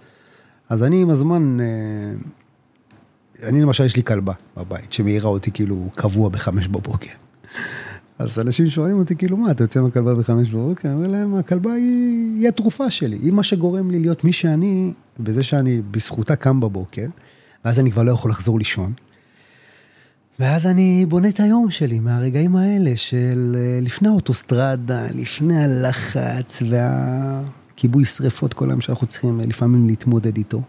אז 0.68 0.82
אני 0.82 1.02
עם 1.02 1.10
הזמן, 1.10 1.60
אה, 1.60 2.12
אני 3.48 3.60
למשל, 3.60 3.84
יש 3.84 3.96
לי 3.96 4.02
כלבה 4.02 4.32
בבית, 4.56 4.92
שמעירה 4.92 5.30
אותי 5.30 5.50
כאילו 5.50 5.90
קבוע 5.94 6.28
בחמש 6.28 6.68
בבוקר. 6.68 7.12
אז 8.18 8.38
אנשים 8.38 8.66
שואלים 8.66 8.98
אותי, 8.98 9.16
כאילו, 9.16 9.36
מה, 9.36 9.50
אתה 9.50 9.64
יוצא 9.64 9.80
עם 9.80 9.86
הכלבה 9.86 10.14
בחמש 10.14 10.50
בבוקר? 10.50 10.88
אני 10.88 10.96
אומר 10.96 11.08
להם, 11.08 11.34
הכלבה 11.34 11.72
היא, 11.72 12.38
היא 12.38 12.48
התרופה 12.48 12.90
שלי, 12.90 13.16
היא 13.16 13.32
מה 13.32 13.42
שגורם 13.42 13.90
לי 13.90 13.98
להיות 13.98 14.24
מי 14.24 14.32
שאני, 14.32 14.92
בזה 15.20 15.42
שאני 15.42 15.82
בזכותה 15.90 16.36
קם 16.36 16.60
בבוקר, 16.60 17.06
ואז 17.64 17.80
אני 17.80 17.90
כבר 17.90 18.02
לא 18.02 18.10
יכול 18.10 18.30
לחזור 18.30 18.58
לישון. 18.58 18.92
ואז 20.38 20.66
אני 20.66 21.06
בונה 21.08 21.28
את 21.28 21.40
היום 21.40 21.70
שלי 21.70 22.00
מהרגעים 22.00 22.56
האלה 22.56 22.96
של 22.96 23.56
אה, 23.58 23.78
לפני 23.82 24.08
האוטוסטרדה, 24.08 25.06
לפני 25.14 25.64
הלחץ 25.64 26.62
וה... 26.70 27.42
כיבוי 27.76 28.04
שרפות 28.04 28.54
כל 28.54 28.70
היום 28.70 28.80
שאנחנו 28.80 29.06
צריכים 29.06 29.40
אה, 29.40 29.46
לפעמים 29.46 29.86
להתמודד 29.86 30.36
איתו. 30.36 30.62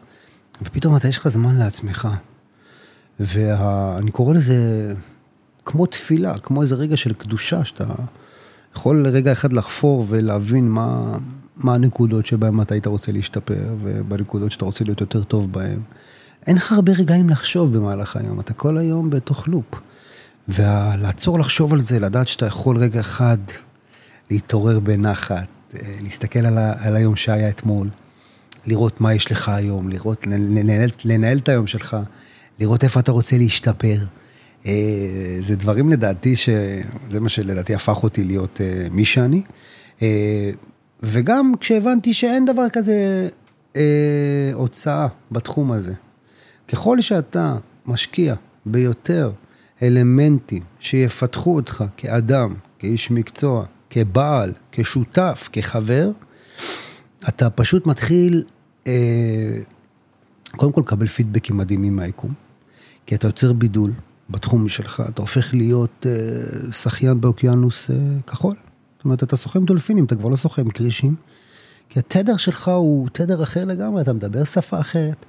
ופתאום 0.61 0.95
אתה, 0.95 1.07
יש 1.07 1.17
לך 1.17 1.27
זמן 1.27 1.55
לעצמך. 1.55 2.07
ואני 3.19 4.11
קורא 4.11 4.33
לזה 4.33 4.57
כמו 5.65 5.85
תפילה, 5.85 6.37
כמו 6.37 6.61
איזה 6.61 6.75
רגע 6.75 6.97
של 6.97 7.13
קדושה, 7.13 7.65
שאתה 7.65 7.93
יכול 8.75 9.07
לרגע 9.07 9.31
אחד 9.31 9.53
לחפור 9.53 10.05
ולהבין 10.09 10.69
מה, 10.69 11.17
מה 11.57 11.73
הנקודות 11.73 12.25
שבהן 12.25 12.61
אתה 12.61 12.73
היית 12.73 12.87
רוצה 12.87 13.11
להשתפר, 13.11 13.75
ובנקודות 13.81 14.51
שאתה 14.51 14.65
רוצה 14.65 14.83
להיות 14.83 15.01
יותר 15.01 15.23
טוב 15.23 15.51
בהן. 15.51 15.79
אין 16.47 16.55
לך 16.55 16.71
הרבה 16.71 16.91
רגעים 16.91 17.29
לחשוב 17.29 17.77
במהלך 17.77 18.15
היום, 18.15 18.39
אתה 18.39 18.53
כל 18.53 18.77
היום 18.77 19.09
בתוך 19.09 19.47
לופ. 19.47 19.65
ולעצור 20.47 21.39
לחשוב 21.39 21.73
על 21.73 21.79
זה, 21.79 21.99
לדעת 21.99 22.27
שאתה 22.27 22.45
יכול 22.45 22.77
רגע 22.77 22.99
אחד 22.99 23.37
להתעורר 24.31 24.79
בנחת, 24.79 25.47
אה, 25.75 25.79
להסתכל 26.01 26.45
על, 26.45 26.57
ה, 26.57 26.73
על 26.77 26.95
היום 26.95 27.15
שהיה 27.15 27.49
אתמול, 27.49 27.89
לראות 28.65 29.01
מה 29.01 29.13
יש 29.13 29.31
לך 29.31 29.49
היום, 29.49 29.89
לראות, 29.89 30.27
לנהל, 30.27 30.89
לנהל 31.05 31.37
את 31.37 31.49
היום 31.49 31.67
שלך, 31.67 31.97
לראות 32.59 32.83
איפה 32.83 32.99
אתה 32.99 33.11
רוצה 33.11 33.37
להשתפר. 33.37 33.97
אה, 34.65 34.71
זה 35.47 35.55
דברים 35.55 35.89
לדעתי, 35.89 36.35
שזה 36.35 37.19
מה 37.19 37.29
שלדעתי 37.29 37.75
הפך 37.75 38.03
אותי 38.03 38.23
להיות 38.23 38.61
אה, 38.61 38.87
מי 38.91 39.05
שאני. 39.05 39.41
וגם 41.03 41.51
כשהבנתי 41.59 42.13
שאין 42.13 42.45
דבר 42.45 42.69
כזה 42.69 43.27
הוצאה 44.53 45.07
בתחום 45.31 45.71
הזה. 45.71 45.93
ככל 46.67 47.01
שאתה 47.01 47.57
משקיע 47.85 48.35
ביותר 48.65 49.31
אלמנטים 49.81 50.63
שיפתחו 50.79 51.55
אותך 51.55 51.83
כאדם, 51.97 52.53
כאיש 52.79 53.11
מקצוע, 53.11 53.65
כבעל, 53.89 54.51
כשותף, 54.71 55.49
כחבר, 55.51 56.11
אתה 57.27 57.49
פשוט 57.49 57.87
מתחיל, 57.87 58.43
אה, 58.87 59.59
קודם 60.55 60.71
כל 60.71 60.81
לקבל 60.81 61.07
פידבקים 61.07 61.57
מדהימים 61.57 61.95
מהיקום, 61.95 62.33
כי 63.05 63.15
אתה 63.15 63.27
יוצר 63.27 63.53
בידול 63.53 63.91
בתחום 64.29 64.69
שלך, 64.69 65.03
אתה 65.09 65.21
הופך 65.21 65.53
להיות 65.53 66.05
אה, 66.09 66.71
שחיין 66.71 67.21
באוקיינוס 67.21 67.89
אה, 67.89 67.95
כחול. 68.27 68.55
זאת 68.97 69.05
אומרת, 69.05 69.23
אתה 69.23 69.35
סוחם 69.37 69.63
דולפינים, 69.63 70.05
אתה 70.05 70.15
כבר 70.15 70.29
לא 70.29 70.35
סוחם 70.35 70.69
קרישים, 70.69 71.15
כי 71.89 71.99
התדר 71.99 72.37
שלך 72.37 72.67
הוא 72.67 73.07
תדר 73.11 73.43
אחר 73.43 73.65
לגמרי, 73.65 74.01
אתה 74.01 74.13
מדבר 74.13 74.43
שפה 74.43 74.79
אחרת. 74.79 75.25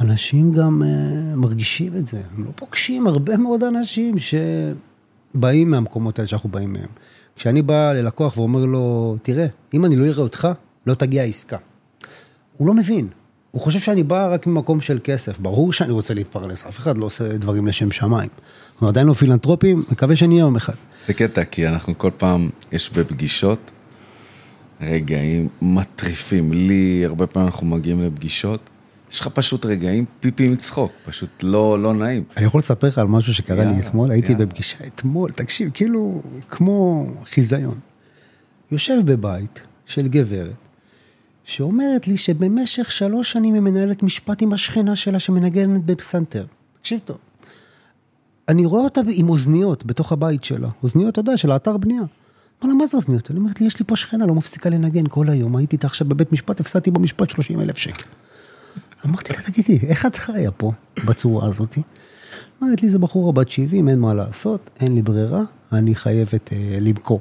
אנשים 0.00 0.52
גם 0.52 0.82
uh, 0.82 1.36
מרגישים 1.36 1.96
את 1.96 2.06
זה. 2.06 2.22
הם 2.36 2.44
לא 2.44 2.50
פוגשים 2.54 3.06
הרבה 3.06 3.36
מאוד 3.36 3.62
אנשים 3.64 4.14
שבאים 4.18 5.70
מהמקומות 5.70 6.18
האלה 6.18 6.28
שאנחנו 6.28 6.48
באים 6.48 6.72
מהם. 6.72 6.88
כשאני 7.36 7.62
בא 7.62 7.92
ללקוח 7.92 8.36
ואומר 8.36 8.64
לו, 8.64 9.16
תראה, 9.22 9.46
אם 9.74 9.84
אני 9.84 9.96
לא 9.96 10.04
אראה 10.04 10.22
אותך, 10.22 10.48
לא 10.86 10.94
תגיע 10.94 11.22
עסקה. 11.22 11.56
הוא 12.56 12.68
לא 12.68 12.74
מבין. 12.74 13.08
הוא 13.50 13.62
חושב 13.62 13.78
שאני 13.78 14.02
בא 14.02 14.34
רק 14.34 14.46
ממקום 14.46 14.80
של 14.80 14.98
כסף. 15.04 15.38
ברור 15.38 15.72
שאני 15.72 15.92
רוצה 15.92 16.14
להתפרנס, 16.14 16.64
אף 16.64 16.78
אחד 16.78 16.98
לא 16.98 17.04
עושה 17.04 17.38
דברים 17.38 17.66
לשם 17.66 17.90
שמיים. 17.90 18.28
אנחנו 18.72 18.88
עדיין 18.88 19.06
לא 19.06 19.12
פילנטרופים, 19.12 19.84
מקווה 19.90 20.16
שנהיה 20.16 20.40
יום 20.40 20.56
אחד. 20.56 20.74
זה 21.06 21.14
קטע, 21.14 21.44
כי 21.44 21.68
אנחנו 21.68 21.98
כל 21.98 22.10
פעם, 22.18 22.50
יש 22.72 22.90
בפגישות 22.90 23.70
רגעים 24.80 25.48
מטריפים. 25.62 26.52
לי, 26.52 27.02
הרבה 27.04 27.26
פעמים 27.26 27.48
אנחנו 27.48 27.66
מגיעים 27.66 28.02
לפגישות, 28.02 28.60
יש 29.12 29.20
לך 29.20 29.28
פשוט 29.28 29.66
רגעים 29.66 30.04
פיפי 30.20 30.48
מצחוק, 30.48 30.92
פשוט 31.04 31.30
לא, 31.42 31.82
לא 31.82 31.94
נעים. 31.94 32.24
אני 32.36 32.46
יכול 32.46 32.58
לספר 32.58 32.88
לך 32.88 32.98
על 32.98 33.06
משהו 33.06 33.34
שקרה 33.34 33.64
לי 33.64 33.80
אתמול, 33.80 34.10
הייתי 34.10 34.34
בפגישה 34.34 34.86
אתמול, 34.86 35.30
תקשיב, 35.30 35.70
כאילו, 35.74 36.22
כמו 36.48 37.06
חיזיון. 37.24 37.78
יושב 38.72 38.96
בבית 39.04 39.62
של 39.86 40.08
גברת, 40.08 40.68
שאומרת 41.44 42.08
לי 42.08 42.16
שבמשך 42.16 42.90
שלוש 42.90 43.32
שנים 43.32 43.54
היא 43.54 43.62
מנהלת 43.62 44.02
משפט 44.02 44.42
עם 44.42 44.52
השכנה 44.52 44.96
שלה 44.96 45.20
שמנגנת 45.20 45.84
בפסנתר. 45.84 46.46
תקשיב 46.80 47.00
טוב. 47.04 47.18
אני 48.48 48.66
רואה 48.66 48.82
אותה 48.82 49.00
עם 49.08 49.28
אוזניות 49.28 49.86
בתוך 49.86 50.12
הבית 50.12 50.44
שלה, 50.44 50.68
אוזניות, 50.82 51.12
אתה 51.12 51.20
יודע, 51.20 51.36
של 51.36 51.50
האתר 51.50 51.76
בנייה. 51.76 52.02
אמר 52.64 52.72
לה, 52.72 52.74
מה 52.74 52.86
זה 52.86 52.96
אוזניות? 52.96 53.30
אני 53.30 53.38
אומרת 53.38 53.60
לי, 53.60 53.66
יש 53.66 53.78
לי 53.78 53.84
פה 53.86 53.96
שכנה, 53.96 54.26
לא 54.26 54.34
מפסיקה 54.34 54.70
לנגן 54.70 55.04
כל 55.08 55.28
היום, 55.28 55.56
הייתי 55.56 55.76
איתה 55.76 55.86
עכשיו 55.86 56.08
בבית 56.08 56.32
משפט, 56.32 56.60
הפסדתי 56.60 56.90
במשפט 56.90 57.30
30 57.30 57.60
אלף 57.60 57.76
שקל. 57.76 58.08
אמרתי 59.06 59.32
לה, 59.32 59.42
תגידי, 59.42 59.78
איך 59.86 60.06
את 60.06 60.16
חיה 60.16 60.50
פה 60.50 60.72
בצורה 61.04 61.46
הזאת? 61.46 61.78
אמרת 62.62 62.82
לי, 62.82 62.90
זה 62.90 62.98
בחורה 62.98 63.32
בת 63.32 63.50
70, 63.50 63.88
אין 63.88 64.00
מה 64.00 64.14
לעשות, 64.14 64.70
אין 64.80 64.94
לי 64.94 65.02
ברירה, 65.02 65.42
אני 65.72 65.94
חייבת 65.94 66.52
אה, 66.52 66.78
למכור. 66.80 67.20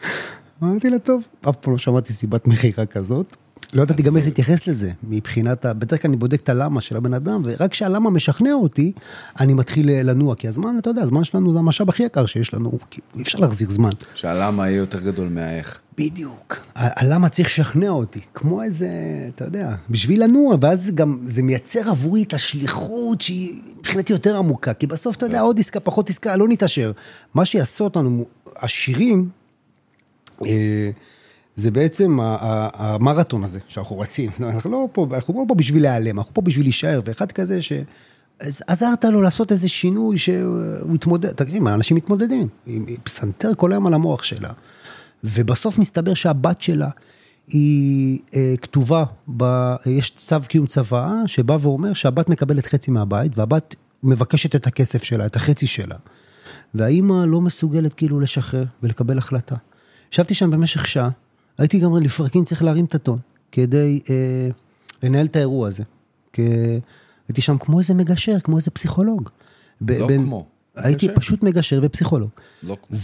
אמרתי 0.62 0.90
לה, 0.90 0.98
טוב, 0.98 1.22
אף 1.48 1.56
פעם 1.56 1.72
לא 1.72 1.78
שמעתי 1.78 2.12
סיבת 2.12 2.46
מכירה 2.46 2.86
כזאת. 2.86 3.36
לא 3.74 3.82
ידעתי 3.82 4.02
גם 4.02 4.16
איך 4.16 4.24
להתייחס 4.24 4.66
לזה, 4.66 4.90
מבחינת, 5.02 5.64
ה... 5.64 5.74
בדרך 5.74 6.02
כלל 6.02 6.10
אני 6.10 6.16
בודק 6.16 6.40
את 6.40 6.48
הלמה 6.48 6.80
של 6.80 6.96
הבן 6.96 7.14
אדם, 7.14 7.42
ורק 7.44 7.70
כשהלמה 7.70 8.10
משכנע 8.10 8.52
אותי, 8.52 8.92
אני 9.40 9.54
מתחיל 9.54 9.90
אה, 9.90 10.02
לנוע, 10.02 10.34
כי 10.34 10.48
הזמן, 10.48 10.76
אתה 10.78 10.90
יודע, 10.90 11.02
הזמן 11.02 11.24
שלנו 11.24 11.52
זה 11.52 11.58
המשאב 11.58 11.88
הכי 11.88 12.02
יקר 12.02 12.26
שיש 12.26 12.54
לנו, 12.54 12.78
אי 13.16 13.22
אפשר 13.22 13.38
להחזיר 13.38 13.70
זמן. 13.70 13.90
שהלמה 14.14 14.68
יהיה 14.68 14.76
יותר 14.76 15.00
גדול 15.00 15.28
מהאיך. 15.28 15.80
בדיוק. 15.98 16.56
הלמה 16.74 17.28
צריך 17.28 17.48
לשכנע 17.48 17.88
אותי, 17.88 18.20
כמו 18.34 18.62
איזה, 18.62 18.88
אתה 19.34 19.44
יודע, 19.44 19.74
בשביל 19.90 20.24
לנוע, 20.24 20.56
ואז 20.60 20.90
גם 20.94 21.18
זה 21.26 21.42
מייצר 21.42 21.90
עבורי 21.90 22.22
את 22.22 22.34
השליחות 22.34 23.20
שהיא 23.20 23.60
מבחינתי 23.78 24.12
יותר 24.12 24.36
עמוקה, 24.36 24.74
כי 24.74 24.86
בסוף, 24.86 25.16
אתה 25.16 25.26
יודע, 25.26 25.40
עוד 25.40 25.58
עסקה, 25.58 25.80
פחות 25.80 26.10
עסקה, 26.10 26.36
לא 26.36 26.48
נתעשר. 26.48 26.92
מה 27.34 27.44
שיעשה 27.44 27.84
אותנו 27.84 28.24
השירים, 28.56 29.28
אה, 30.44 30.90
זה 31.56 31.70
בעצם 31.70 32.18
המרתון 32.20 33.44
הזה 33.44 33.60
שאנחנו 33.68 33.98
רצים. 33.98 34.30
אנחנו 34.40 34.70
לא 34.70 34.88
פה, 34.92 35.06
אנחנו 35.14 35.34
לא 35.34 35.44
פה 35.48 35.54
בשביל 35.54 35.82
להיעלם, 35.82 36.18
אנחנו 36.18 36.34
פה 36.34 36.40
בשביל 36.40 36.64
להישאר, 36.64 37.00
ואחד 37.04 37.32
כזה 37.32 37.62
ש... 37.62 37.72
עזרת 38.66 39.04
לו 39.04 39.22
לעשות 39.22 39.52
איזה 39.52 39.68
שינוי 39.68 40.18
שהוא 40.18 40.94
התמודד, 40.94 41.30
תקשיב, 41.30 41.66
אנשים 41.66 41.96
מתמודדים, 41.96 42.48
עם 42.66 42.84
פסנתר 43.02 43.54
כל 43.56 43.72
היום 43.72 43.86
על 43.86 43.94
המוח 43.94 44.22
שלה. 44.22 44.50
ובסוף 45.24 45.78
מסתבר 45.78 46.14
שהבת 46.14 46.60
שלה 46.60 46.88
היא 47.48 48.18
אה, 48.34 48.54
כתובה, 48.62 49.04
ב, 49.36 49.74
יש 49.86 50.10
צו 50.10 50.36
קיום 50.48 50.66
צוואה 50.66 51.22
שבא 51.26 51.56
ואומר 51.60 51.92
שהבת 51.92 52.28
מקבלת 52.28 52.66
חצי 52.66 52.90
מהבית, 52.90 53.38
והבת 53.38 53.74
מבקשת 54.02 54.54
את 54.54 54.66
הכסף 54.66 55.02
שלה, 55.02 55.26
את 55.26 55.36
החצי 55.36 55.66
שלה. 55.66 55.96
והאימא 56.74 57.24
לא 57.26 57.40
מסוגלת 57.40 57.94
כאילו 57.94 58.20
לשחרר 58.20 58.64
ולקבל 58.82 59.18
החלטה. 59.18 59.56
ישבתי 60.12 60.34
שם 60.34 60.50
במשך 60.50 60.86
שעה, 60.86 61.10
הייתי 61.58 61.78
גם 61.78 61.96
לפרקים 61.96 62.44
צריך 62.44 62.64
להרים 62.64 62.84
את 62.84 62.94
הטון, 62.94 63.18
כדי 63.52 64.00
אה, 64.10 64.48
לנהל 65.02 65.26
את 65.26 65.36
האירוע 65.36 65.68
הזה. 65.68 65.82
כי 66.32 66.42
הייתי 67.28 67.40
שם 67.40 67.58
כמו 67.58 67.78
איזה 67.78 67.94
מגשר, 67.94 68.40
כמו 68.44 68.56
איזה 68.56 68.70
פסיכולוג. 68.70 69.28
לא 69.80 70.06
בין, 70.06 70.26
כמו. 70.26 70.46
הייתי 70.76 71.06
מגשר? 71.06 71.20
פשוט 71.20 71.42
מגשר 71.42 71.80
ופסיכולוג. 71.82 72.30
לא 72.62 72.76
כמו. 72.88 72.98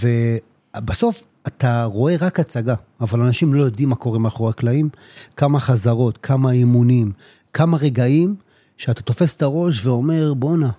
ובסוף 0.76 1.25
אתה 1.47 1.85
רואה 1.85 2.16
רק 2.21 2.40
הצגה, 2.40 2.75
אבל 3.00 3.21
אנשים 3.21 3.54
לא 3.54 3.64
יודעים 3.64 3.88
מה 3.88 3.94
קורה 3.94 4.18
מאחורי 4.18 4.50
הקלעים, 4.50 4.88
כמה 5.37 5.61
חזרות, 5.61 6.18
כמה 6.23 6.52
אימונים, 6.52 7.12
כמה 7.52 7.76
רגעים 7.76 8.35
שאתה 8.76 9.02
תופס 9.02 9.37
את 9.37 9.42
הראש 9.42 9.87
ואומר, 9.87 10.35
בואנה, 10.35 10.71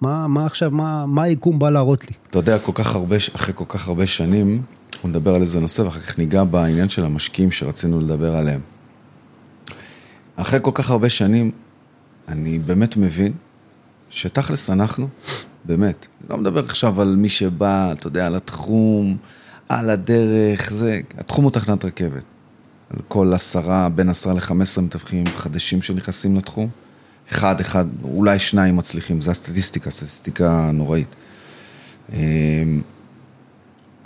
מה, 0.00 0.28
מה 0.28 0.46
עכשיו, 0.46 0.70
מה, 0.70 1.06
מה 1.06 1.22
היקום 1.22 1.58
בא 1.58 1.70
להראות 1.70 2.08
לי? 2.10 2.14
אתה 2.30 2.38
יודע, 2.38 2.58
כל 2.58 2.72
כך 2.74 2.94
הרבה, 2.94 3.16
אחרי 3.16 3.54
כל 3.54 3.64
כך 3.68 3.88
הרבה 3.88 4.06
שנים, 4.06 4.62
אנחנו 5.02 5.10
נדבר 5.18 5.34
על 5.34 5.42
איזה 5.42 5.60
נושא 5.60 5.82
ואחר 5.82 6.00
כך 6.00 6.18
ניגע 6.18 6.44
בעניין 6.44 6.88
של 6.88 7.04
המשקיעים 7.04 7.50
שרצינו 7.50 8.00
לדבר 8.00 8.36
עליהם. 8.36 8.60
אחרי 10.36 10.58
כל 10.62 10.70
כך 10.74 10.90
הרבה 10.90 11.10
שנים, 11.10 11.50
אני 12.28 12.58
באמת 12.58 12.96
מבין 12.96 13.32
שתכלס 14.10 14.70
אנחנו, 14.70 15.08
באמת, 15.64 16.06
לא 16.30 16.38
מדבר 16.38 16.64
עכשיו 16.64 17.00
על 17.00 17.16
מי 17.16 17.28
שבא, 17.28 17.92
אתה 17.92 18.06
יודע, 18.06 18.26
על 18.26 18.36
התחום, 18.36 19.16
על 19.68 19.90
הדרך, 19.90 20.72
זה, 20.72 21.00
התחום 21.18 21.44
הוא 21.44 21.52
תחנת 21.52 21.84
רכבת. 21.84 22.24
על 22.90 22.98
כל 23.08 23.32
עשרה, 23.34 23.88
בין 23.88 24.08
עשרה 24.08 24.34
לחמש 24.34 24.68
עשרה 24.68 24.84
מתווכים 24.84 25.26
חדשים 25.26 25.82
שנכנסים 25.82 26.36
לתחום, 26.36 26.68
אחד, 27.30 27.60
אחד, 27.60 27.84
אולי 28.04 28.38
שניים 28.38 28.76
מצליחים, 28.76 29.20
זה 29.20 29.30
הסטטיסטיקה, 29.30 29.90
סטטיסטיקה 29.90 30.70
נוראית. 30.72 31.14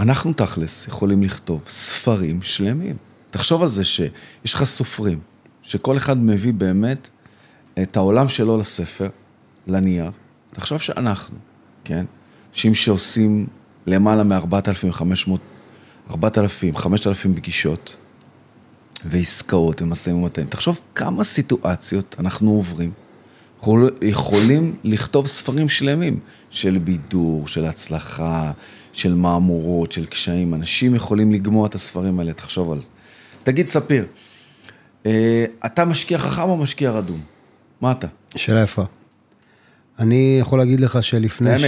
אנחנו 0.00 0.32
תכלס 0.32 0.88
יכולים 0.88 1.22
לכתוב 1.22 1.64
ספרים 1.68 2.42
שלמים. 2.42 2.96
תחשוב 3.30 3.62
על 3.62 3.68
זה 3.68 3.84
שיש 3.84 4.54
לך 4.54 4.64
סופרים, 4.64 5.20
שכל 5.62 5.96
אחד 5.96 6.18
מביא 6.18 6.52
באמת 6.52 7.08
את 7.82 7.96
העולם 7.96 8.28
שלו 8.28 8.58
לספר, 8.58 9.08
לנייר. 9.66 10.10
תחשוב 10.52 10.78
שאנחנו, 10.78 11.36
כן? 11.84 12.04
אנשים 12.52 12.74
שעושים 12.74 13.46
למעלה 13.86 14.24
מ-4,500, 14.24 15.30
4,000, 16.10 16.76
5,000 16.76 17.34
פגישות 17.34 17.96
ועסקאות 19.04 19.82
ומשאים 19.82 20.16
ומתנים. 20.16 20.46
תחשוב 20.46 20.80
כמה 20.94 21.24
סיטואציות 21.24 22.16
אנחנו 22.18 22.50
עוברים. 22.50 22.92
יכולים 24.02 24.76
לכתוב 24.84 25.26
ספרים 25.26 25.68
שלמים 25.68 26.20
של 26.50 26.78
בידור, 26.78 27.48
של 27.48 27.64
הצלחה, 27.64 28.52
של 28.96 29.14
מהמורות, 29.14 29.92
של 29.92 30.04
קשיים. 30.04 30.54
אנשים 30.54 30.94
יכולים 30.94 31.32
לגמוע 31.32 31.66
את 31.66 31.74
הספרים 31.74 32.18
האלה, 32.18 32.32
תחשוב 32.32 32.72
על 32.72 32.80
זה. 32.80 32.86
תגיד, 33.42 33.66
ספיר, 33.66 34.06
אה, 35.06 35.44
אתה 35.66 35.84
משקיע 35.84 36.18
חכם 36.18 36.42
או 36.42 36.56
משקיע 36.56 36.90
רדום? 36.90 37.20
מה 37.80 37.92
אתה? 37.92 38.06
שאלה 38.36 38.62
יפה. 38.62 38.84
אני 39.98 40.38
יכול 40.40 40.58
להגיד 40.58 40.80
לך 40.80 41.02
שלפני 41.02 41.48
באמת. 41.48 41.60
ש... 41.60 41.64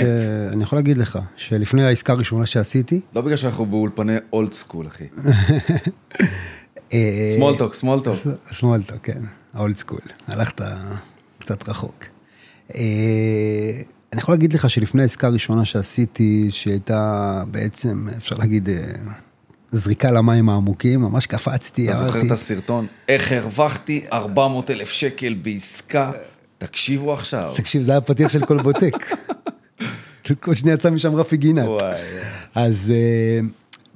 אני 0.52 0.62
יכול 0.62 0.78
להגיד 0.78 0.97
לך 0.97 1.18
שלפני 1.37 1.85
העסקה 1.85 2.12
הראשונה 2.12 2.47
שעשיתי, 2.47 3.00
לא 3.14 3.20
בגלל 3.20 3.37
שאנחנו 3.37 3.66
באולפני 3.66 4.16
old 4.33 4.52
school, 4.52 4.87
אחי. 4.87 5.04
אה, 6.92 7.32
small 7.37 7.55
talk, 7.55 7.75
small 7.75 7.96
talk. 7.96 8.16
small 8.52 8.74
talk, 8.74 8.95
כן, 9.02 9.20
ה 9.54 9.60
old 9.60 9.76
school, 9.76 10.00
הלכת 10.26 10.61
קצת 11.38 11.68
רחוק. 11.68 12.04
אני 14.12 14.21
יכול 14.21 14.35
להגיד 14.35 14.53
לך 14.53 14.71
שלפני 14.71 15.03
העסקה 15.03 15.27
הראשונה 15.27 15.65
שעשיתי, 15.65 16.49
שהייתה 16.50 17.43
בעצם, 17.50 18.07
אפשר 18.17 18.37
להגיד, 18.37 18.69
אה, 18.69 18.77
זריקה 19.71 20.11
למים 20.11 20.49
העמוקים, 20.49 21.00
ממש 21.00 21.27
קפצתי, 21.27 21.88
אתה 21.88 21.97
זוכר 21.97 22.27
את 22.27 22.31
הסרטון? 22.31 22.87
איך 23.09 23.33
הרווחתי 23.33 24.05
400 24.12 24.71
אלף 24.71 24.91
שקל 24.91 25.35
בעסקה? 25.35 26.11
תקשיבו 26.59 27.12
עכשיו. 27.12 27.53
תקשיב, 27.57 27.83
זה 27.83 27.91
היה 27.91 28.00
פתיח 28.00 28.29
של 28.29 28.45
קולבוטק. 28.45 29.15
כל 30.41 30.55
שניה 30.59 30.75
יצא 30.75 30.91
משם 30.91 31.15
רפי 31.15 31.37
גינת. 31.37 31.69
אז 32.55 32.93
אה, 32.95 33.41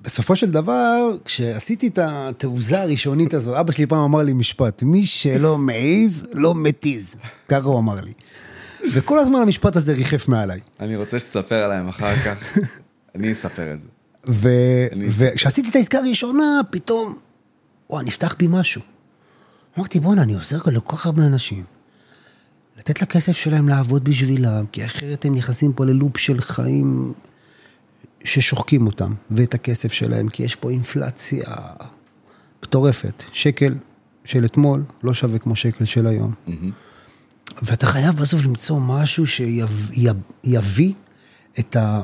בסופו 0.02 0.36
של 0.36 0.50
דבר, 0.50 1.16
כשעשיתי 1.24 1.88
את 1.88 1.98
התעוזה 2.02 2.82
הראשונית 2.82 3.34
הזו, 3.34 3.60
אבא 3.60 3.72
שלי 3.72 3.86
פעם 3.86 4.04
אמר 4.04 4.22
לי 4.22 4.32
משפט, 4.32 4.82
מי 4.82 5.06
שלא 5.06 5.58
מעז, 5.58 6.26
לא 6.32 6.54
מתיז. 6.54 7.16
ככה 7.48 7.68
הוא 7.68 7.78
אמר 7.78 8.00
לי. 8.00 8.12
וכל 8.92 9.18
הזמן 9.18 9.42
המשפט 9.42 9.76
הזה 9.76 9.92
ריחף 9.92 10.28
מעליי. 10.28 10.60
אני 10.80 10.96
רוצה 10.96 11.20
שתספר 11.20 11.54
עליהם 11.54 11.88
אחר 11.88 12.16
כך. 12.16 12.58
אני 13.14 13.32
אספר 13.32 13.72
את 13.74 13.78
זה. 13.82 13.88
וכשעשיתי 15.08 15.70
את 15.70 15.76
העסקה 15.76 15.98
הראשונה, 15.98 16.60
פתאום, 16.70 17.18
וואי, 17.90 18.04
נפתח 18.04 18.34
בי 18.38 18.46
משהו. 18.50 18.80
אמרתי, 19.78 20.00
בואנה, 20.00 20.22
אני 20.22 20.34
עוזר 20.34 20.58
לכל 20.66 20.96
כך 20.96 21.06
הרבה 21.06 21.22
אנשים. 21.22 21.64
לתת 22.78 23.02
לכסף 23.02 23.36
שלהם 23.36 23.68
לעבוד 23.68 24.04
בשבילם, 24.04 24.64
כי 24.72 24.84
אחרת 24.84 25.24
הם 25.24 25.34
נכנסים 25.34 25.72
פה 25.72 25.84
ללופ 25.84 26.18
של 26.18 26.40
חיים 26.40 27.12
ששוחקים 28.24 28.86
אותם, 28.86 29.14
ואת 29.30 29.54
הכסף 29.54 29.92
שלהם, 29.92 30.28
כי 30.28 30.42
יש 30.42 30.56
פה 30.56 30.70
אינפלציה 30.70 31.44
מטורפת. 32.62 33.24
שקל 33.32 33.74
של 34.24 34.44
אתמול 34.44 34.82
לא 35.02 35.14
שווה 35.14 35.38
כמו 35.38 35.56
שקל 35.56 35.84
של 35.84 36.06
היום. 36.06 36.34
ואתה 37.62 37.86
חייב 37.86 38.16
בסוף 38.16 38.44
למצוא 38.44 38.80
משהו 38.80 39.26
שיביא 39.26 40.92
את 41.58 41.76
ה... 41.76 42.02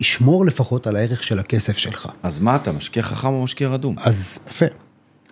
ישמור 0.00 0.46
לפחות 0.46 0.86
על 0.86 0.96
הערך 0.96 1.22
של 1.22 1.38
הכסף 1.38 1.76
שלך. 1.76 2.08
אז 2.22 2.40
מה 2.40 2.56
אתה, 2.56 2.72
משקיע 2.72 3.02
חכם 3.02 3.28
או 3.28 3.44
משקיע 3.44 3.68
רדום? 3.68 3.96
אז 3.98 4.38
יפה. 4.50 4.66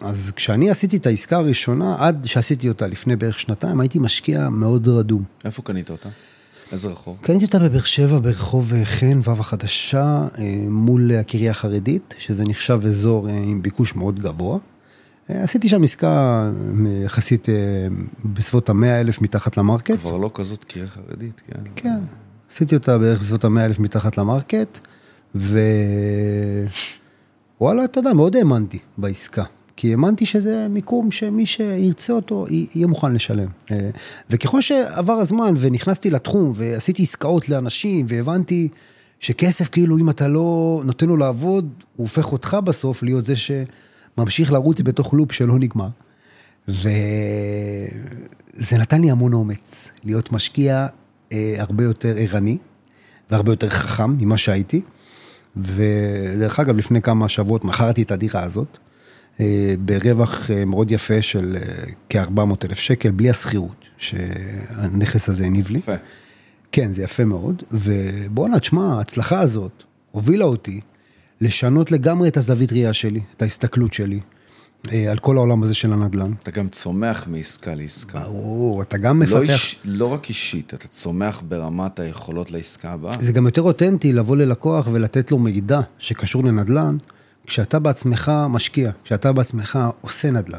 אז 0.00 0.32
כשאני 0.36 0.70
עשיתי 0.70 0.96
את 0.96 1.06
העסקה 1.06 1.36
הראשונה, 1.36 1.96
עד 1.98 2.24
שעשיתי 2.26 2.68
אותה 2.68 2.86
לפני 2.86 3.16
בערך 3.16 3.40
שנתיים, 3.40 3.80
הייתי 3.80 3.98
משקיע 3.98 4.48
מאוד 4.48 4.88
רדום. 4.88 5.22
איפה 5.44 5.62
קנית 5.62 5.90
אותה? 5.90 6.08
איזה 6.72 6.88
רחוב? 6.88 7.18
קניתי 7.22 7.44
אותה 7.44 7.58
בבאר 7.58 7.84
שבע, 7.84 8.18
ברחוב 8.18 8.74
אה, 8.74 8.84
חן, 8.84 9.20
ו' 9.24 9.30
החדשה, 9.30 10.26
אה, 10.38 10.44
מול 10.68 11.12
הקריה 11.12 11.50
החרדית, 11.50 12.14
שזה 12.18 12.44
נחשב 12.46 12.80
אזור 12.84 13.28
אה, 13.28 13.34
עם 13.34 13.62
ביקוש 13.62 13.94
מאוד 13.94 14.20
גבוה. 14.20 14.58
אה, 15.30 15.42
עשיתי 15.42 15.68
שם 15.68 15.82
עסקה 15.82 16.50
אה, 16.86 16.90
יחסית 17.04 17.48
אה, 17.48 17.54
בסביבות 18.24 18.68
המאה 18.68 19.00
אלף 19.00 19.22
מתחת 19.22 19.56
למרקט. 19.56 19.98
כבר 19.98 20.16
לא 20.16 20.30
כזאת 20.34 20.64
קריה 20.64 20.86
חרדית, 20.86 21.42
כן. 21.46 21.60
כן, 21.76 22.00
עשיתי 22.50 22.74
אותה 22.74 22.98
בערך 22.98 23.20
בסביבות 23.20 23.44
המאה 23.44 23.64
אלף 23.64 23.78
מתחת 23.78 24.18
למרקט, 24.18 24.78
ווואלה, 25.34 25.54
אתה 27.84 27.98
יודע, 27.98 28.12
מאוד 28.12 28.36
האמנתי 28.36 28.78
בעסקה. 28.98 29.44
כי 29.76 29.90
האמנתי 29.90 30.26
שזה 30.26 30.66
מיקום 30.70 31.10
שמי 31.10 31.46
שירצה 31.46 32.12
אותו, 32.12 32.46
יהיה 32.50 32.86
מוכן 32.86 33.12
לשלם. 33.12 33.48
וככל 34.30 34.60
שעבר 34.60 35.12
הזמן 35.12 35.54
ונכנסתי 35.58 36.10
לתחום 36.10 36.52
ועשיתי 36.56 37.02
עסקאות 37.02 37.48
לאנשים 37.48 38.06
והבנתי 38.08 38.68
שכסף, 39.20 39.68
כאילו, 39.68 39.98
אם 39.98 40.10
אתה 40.10 40.28
לא 40.28 40.82
נותן 40.84 41.06
לו 41.06 41.16
לעבוד, 41.16 41.68
הוא 41.96 42.04
הופך 42.04 42.32
אותך 42.32 42.56
בסוף 42.64 43.02
להיות 43.02 43.26
זה 43.26 43.36
שממשיך 44.16 44.52
לרוץ 44.52 44.80
בתוך 44.80 45.14
לופ 45.14 45.32
שלא 45.32 45.58
נגמר. 45.58 45.88
וזה 46.68 46.88
נתן 48.78 49.00
לי 49.00 49.10
המון 49.10 49.32
אומץ 49.32 49.88
להיות 50.04 50.32
משקיע 50.32 50.86
אה, 51.32 51.54
הרבה 51.58 51.84
יותר 51.84 52.14
ערני 52.18 52.58
והרבה 53.30 53.52
יותר 53.52 53.68
חכם 53.68 54.10
ממה 54.10 54.36
שהייתי. 54.36 54.82
ודרך 55.56 56.60
אגב, 56.60 56.76
לפני 56.76 57.02
כמה 57.02 57.28
שבועות 57.28 57.64
מכרתי 57.64 58.02
את 58.02 58.10
הדירה 58.10 58.44
הזאת, 58.44 58.78
אה, 59.40 59.74
ברווח 59.78 60.50
אה, 60.50 60.64
מאוד 60.64 60.90
יפה 60.90 61.22
של 61.22 61.56
אה, 61.56 61.84
כ-400 62.08 62.66
אלף 62.66 62.78
שקל, 62.78 63.10
בלי 63.10 63.30
השכירות 63.30 63.84
שהנכס 63.98 65.28
הזה 65.28 65.46
הניב 65.46 65.70
לי. 65.70 65.78
יפה. 65.78 65.94
כן, 66.72 66.92
זה 66.92 67.02
יפה 67.02 67.24
מאוד, 67.24 67.62
ובואנה, 67.70 68.60
תשמע, 68.60 68.94
ההצלחה 68.96 69.40
הזאת 69.40 69.82
הובילה 70.10 70.44
אותי 70.44 70.80
לשנות 71.42 71.92
לגמרי 71.92 72.28
את 72.28 72.36
הזווית 72.36 72.72
ראייה 72.72 72.92
שלי, 72.92 73.20
את 73.36 73.42
ההסתכלות 73.42 73.94
שלי, 73.94 74.20
אה, 74.92 75.10
על 75.10 75.18
כל 75.18 75.36
העולם 75.36 75.62
הזה 75.62 75.74
של 75.74 75.92
הנדל"ן. 75.92 76.32
אתה 76.42 76.50
גם 76.50 76.68
צומח 76.68 77.26
מעסקה 77.26 77.74
לעסקה. 77.74 78.20
ברור, 78.20 78.82
אתה 78.82 78.98
גם 78.98 79.22
לא, 79.22 79.26
מפתח... 79.26 79.52
איש, 79.52 79.80
לא 79.84 80.06
רק 80.06 80.28
אישית, 80.28 80.74
אתה 80.74 80.88
צומח 80.88 81.42
ברמת 81.48 81.98
היכולות 82.00 82.50
לעסקה 82.50 82.90
הבאה. 82.90 83.12
זה 83.20 83.32
גם 83.32 83.46
יותר 83.46 83.62
אותנטי 83.62 84.12
לבוא 84.12 84.36
ללקוח 84.36 84.88
ולתת 84.92 85.30
לו 85.30 85.38
מידע 85.38 85.80
שקשור 85.98 86.44
לנדל"ן, 86.44 86.96
כשאתה 87.46 87.78
בעצמך 87.78 88.32
משקיע, 88.48 88.90
כשאתה 89.04 89.32
בעצמך 89.32 89.78
עושה 90.00 90.30
נדל"ן. 90.30 90.58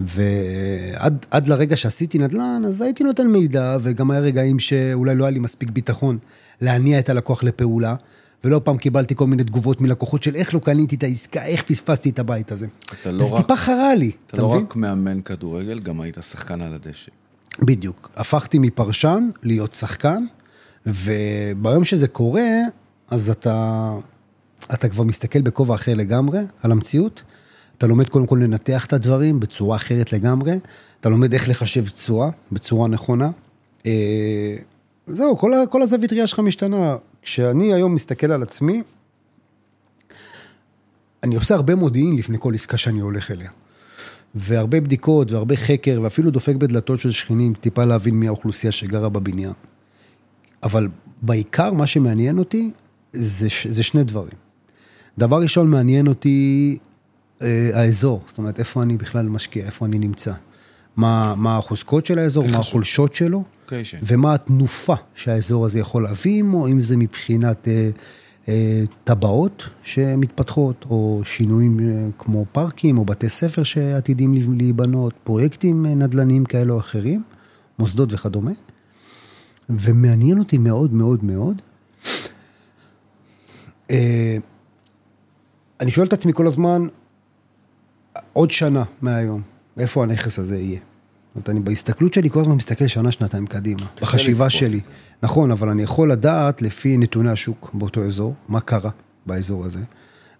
ועד 0.00 1.26
עד 1.30 1.46
לרגע 1.46 1.76
שעשיתי 1.76 2.18
נדל"ן, 2.18 2.62
אז 2.66 2.80
הייתי 2.80 3.04
נותן 3.04 3.26
מידע, 3.26 3.78
וגם 3.82 4.10
היה 4.10 4.20
רגעים 4.20 4.58
שאולי 4.58 5.14
לא 5.14 5.24
היה 5.24 5.30
לי 5.30 5.38
מספיק 5.38 5.70
ביטחון 5.70 6.18
להניע 6.60 6.98
את 6.98 7.08
הלקוח 7.08 7.44
לפעולה, 7.44 7.94
ולא 8.44 8.60
פעם 8.64 8.76
קיבלתי 8.76 9.14
כל 9.14 9.26
מיני 9.26 9.44
תגובות 9.44 9.80
מלקוחות 9.80 10.22
של 10.22 10.36
איך 10.36 10.54
לא 10.54 10.58
קניתי 10.58 10.96
את 10.96 11.02
העסקה, 11.02 11.44
איך 11.44 11.62
פספסתי 11.62 12.10
את 12.10 12.18
הבית 12.18 12.52
הזה. 12.52 12.66
אתה 13.02 13.12
לא 13.12 13.32
רק- 13.32 13.42
טיפה 13.42 13.56
חרה 13.56 13.94
לי, 13.94 14.10
אתה 14.26 14.36
אתה 14.36 14.42
לא 14.42 14.48
מבין? 14.50 14.64
רק 14.64 14.76
מאמן 14.76 15.20
כדורגל, 15.20 15.80
גם 15.80 16.00
היית 16.00 16.18
שחקן 16.30 16.60
על 16.60 16.72
הדשא. 16.74 17.10
בדיוק. 17.58 18.10
הפכתי 18.16 18.58
מפרשן 18.58 19.30
להיות 19.42 19.72
שחקן, 19.72 20.24
וביום 20.86 21.84
שזה 21.84 22.08
קורה, 22.08 22.48
אז 23.10 23.30
אתה, 23.30 23.90
אתה 24.74 24.88
כבר 24.88 25.04
מסתכל 25.04 25.40
בכובע 25.40 25.74
אחר 25.74 25.94
לגמרי 25.94 26.38
על 26.62 26.72
המציאות. 26.72 27.22
אתה 27.78 27.86
לומד 27.86 28.08
קודם 28.08 28.26
כל 28.26 28.38
לנתח 28.42 28.86
את 28.86 28.92
הדברים 28.92 29.40
בצורה 29.40 29.76
אחרת 29.76 30.12
לגמרי. 30.12 30.58
אתה 31.00 31.08
לומד 31.08 31.32
איך 31.32 31.48
לחשב 31.48 31.88
תשואה 31.88 32.28
בצורה 32.52 32.88
נכונה. 32.88 33.30
אה, 33.86 34.56
זהו, 35.06 35.38
כל, 35.38 35.52
כל 35.70 35.82
הזווית 35.82 36.12
ראייה 36.12 36.26
שלך 36.26 36.38
משתנה. 36.40 36.96
כשאני 37.24 37.74
היום 37.74 37.94
מסתכל 37.94 38.32
על 38.32 38.42
עצמי, 38.42 38.82
אני 41.22 41.34
עושה 41.34 41.54
הרבה 41.54 41.74
מודיעין 41.74 42.16
לפני 42.16 42.36
כל 42.40 42.54
עסקה 42.54 42.76
שאני 42.76 43.00
הולך 43.00 43.30
אליה. 43.30 43.50
והרבה 44.34 44.80
בדיקות 44.80 45.32
והרבה 45.32 45.56
חקר, 45.56 46.00
ואפילו 46.02 46.30
דופק 46.30 46.54
בדלתות 46.54 47.00
של 47.00 47.10
שכנים, 47.10 47.54
טיפה 47.54 47.84
להבין 47.84 48.14
מי 48.14 48.26
האוכלוסייה 48.26 48.72
שגרה 48.72 49.08
בבניין. 49.08 49.52
אבל 50.62 50.88
בעיקר 51.22 51.72
מה 51.72 51.86
שמעניין 51.86 52.38
אותי 52.38 52.70
זה, 53.12 53.48
זה 53.68 53.82
שני 53.82 54.04
דברים. 54.04 54.38
דבר 55.18 55.42
ראשון, 55.42 55.70
מעניין 55.70 56.06
אותי 56.06 56.78
אה, 57.42 57.70
האזור, 57.74 58.22
זאת 58.26 58.38
אומרת, 58.38 58.58
איפה 58.58 58.82
אני 58.82 58.96
בכלל 58.96 59.28
משקיע, 59.28 59.66
איפה 59.66 59.86
אני 59.86 59.98
נמצא. 59.98 60.32
מה, 60.96 61.34
מה 61.36 61.58
החוזקות 61.58 62.06
של 62.06 62.18
האזור, 62.18 62.44
מה. 62.52 62.58
החולשות 62.58 63.14
שלו, 63.14 63.44
אוקיי, 63.64 63.84
ש- 63.84 63.94
ומה 64.02 64.34
התנופה 64.34 64.94
שהאזור 65.14 65.66
הזה 65.66 65.78
יכול 65.78 66.02
להביא 66.02 66.38
עמו, 66.38 66.66
אם 66.68 66.80
זה 66.80 66.96
מבחינת 66.96 67.68
אה, 67.68 67.90
אה, 68.48 68.82
טבעות 69.04 69.68
שמתפתחות, 69.82 70.84
או 70.90 71.20
שינויים 71.24 71.80
אה, 71.80 72.06
כמו 72.18 72.46
פארקים, 72.52 72.98
או 72.98 73.04
בתי 73.04 73.28
ספר 73.28 73.62
שעתידים 73.62 74.34
להיבנות, 74.58 75.14
פרויקטים 75.24 75.86
אה, 75.86 75.94
נדל"ניים 75.94 76.44
כאלה 76.44 76.72
או 76.72 76.78
אחרים, 76.80 77.22
מוסדות 77.78 78.12
וכדומה. 78.12 78.50
ומעניין 79.70 80.38
אותי 80.38 80.58
מאוד 80.58 80.92
מאוד 80.94 81.24
מאוד. 81.24 81.62
אה, 83.90 84.36
אני 85.80 85.90
שואל 85.90 86.06
את 86.06 86.12
עצמי 86.12 86.32
כל 86.32 86.46
הזמן, 86.46 86.86
עוד 88.32 88.50
שנה 88.50 88.84
מהיום, 89.02 89.42
איפה 89.78 90.02
הנכס 90.02 90.38
הזה 90.38 90.58
יהיה? 90.58 90.78
זאת 90.78 91.36
אומרת, 91.36 91.50
אני 91.50 91.60
בהסתכלות 91.60 92.14
שלי 92.14 92.30
כל 92.30 92.40
הזמן 92.40 92.54
מסתכל 92.54 92.86
שנה, 92.86 93.12
שנתיים 93.12 93.46
קדימה, 93.46 93.86
בחשיבה 94.00 94.50
שלי. 94.50 94.80
נכון, 95.22 95.50
אבל 95.50 95.68
אני 95.68 95.82
יכול 95.82 96.12
לדעת 96.12 96.62
לפי 96.62 96.96
נתוני 96.96 97.30
השוק 97.30 97.70
באותו 97.74 98.04
אזור, 98.04 98.34
מה 98.48 98.60
קרה 98.60 98.90
באזור 99.26 99.64
הזה, 99.64 99.80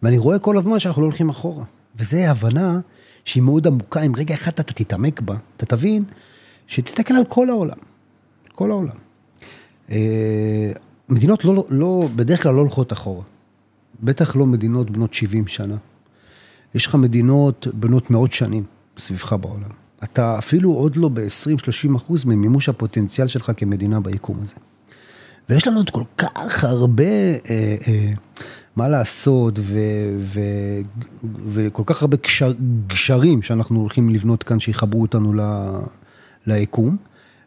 ואני 0.02 0.18
רואה 0.18 0.38
כל 0.38 0.58
הזמן 0.58 0.78
שאנחנו 0.78 1.02
לא 1.02 1.06
הולכים 1.06 1.28
אחורה. 1.28 1.64
וזו 1.96 2.16
הבנה 2.16 2.80
שהיא 3.24 3.42
מאוד 3.42 3.66
עמוקה, 3.66 4.00
אם 4.00 4.12
רגע 4.16 4.34
אחד 4.34 4.52
אתה 4.52 4.62
תתעמק 4.62 5.20
בה, 5.20 5.36
אתה 5.56 5.66
תבין 5.66 6.04
שתסתכל 6.66 7.14
על 7.14 7.24
כל 7.28 7.50
העולם, 7.50 7.78
כל 8.54 8.70
העולם. 8.70 8.96
אה, 9.90 10.72
מדינות 11.08 11.44
לא, 11.44 11.66
לא, 11.68 12.08
בדרך 12.16 12.42
כלל 12.42 12.54
לא 12.54 12.60
הולכות 12.60 12.92
אחורה. 12.92 13.22
בטח 14.02 14.36
לא 14.36 14.46
מדינות 14.46 14.90
בנות 14.90 15.14
70 15.14 15.46
שנה. 15.46 15.76
יש 16.74 16.86
לך 16.86 16.94
מדינות 16.94 17.66
בנות 17.74 18.10
מאות 18.10 18.32
שנים, 18.32 18.64
סביבך 18.98 19.32
בעולם. 19.32 19.70
אתה 20.04 20.38
אפילו 20.38 20.72
עוד 20.72 20.96
לא 20.96 21.08
ב-20-30 21.08 21.96
אחוז 21.96 22.24
ממימוש 22.24 22.68
הפוטנציאל 22.68 23.26
שלך 23.26 23.52
כמדינה 23.56 24.00
ביקום 24.00 24.36
הזה. 24.44 24.54
ויש 25.48 25.66
לנו 25.66 25.76
עוד 25.76 25.90
כל 25.90 26.02
כך 26.18 26.64
הרבה 26.64 27.04
אה, 27.04 27.76
אה, 27.88 28.12
מה 28.76 28.88
לעשות, 28.88 29.58
ו, 29.58 29.78
ו, 30.18 30.40
וכל 31.48 31.82
כך 31.86 32.02
הרבה 32.02 32.16
גשר, 32.16 32.52
גשרים 32.86 33.42
שאנחנו 33.42 33.80
הולכים 33.80 34.10
לבנות 34.10 34.42
כאן, 34.42 34.60
שיחברו 34.60 35.02
אותנו 35.02 35.32
ל, 35.32 35.40
ליקום. 36.46 36.96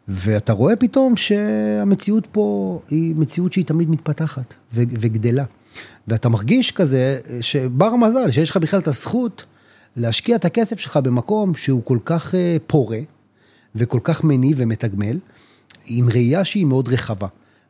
ואתה 0.08 0.52
רואה 0.52 0.76
פתאום 0.76 1.16
שהמציאות 1.16 2.28
פה 2.32 2.80
היא 2.90 3.14
מציאות 3.16 3.52
שהיא 3.52 3.64
תמיד 3.64 3.90
מתפתחת 3.90 4.54
ו, 4.74 4.82
וגדלה. 5.00 5.44
ואתה 6.08 6.28
מרגיש 6.28 6.72
כזה, 6.72 7.18
שבר 7.40 7.96
מזל, 7.96 8.30
שיש 8.30 8.50
לך 8.50 8.56
בכלל 8.56 8.80
את 8.80 8.88
הזכות 8.88 9.44
להשקיע 9.98 10.36
את 10.36 10.44
הכסף 10.44 10.78
שלך 10.78 10.96
במקום 10.96 11.54
שהוא 11.54 11.82
כל 11.84 11.98
כך 12.04 12.34
אה, 12.34 12.56
פורה 12.66 12.98
וכל 13.74 14.00
כך 14.04 14.24
מניב 14.24 14.56
ומתגמל, 14.60 15.18
עם 15.86 16.08
ראייה 16.08 16.44
שהיא 16.44 16.66
מאוד 16.66 16.88
רחבה. 16.88 17.26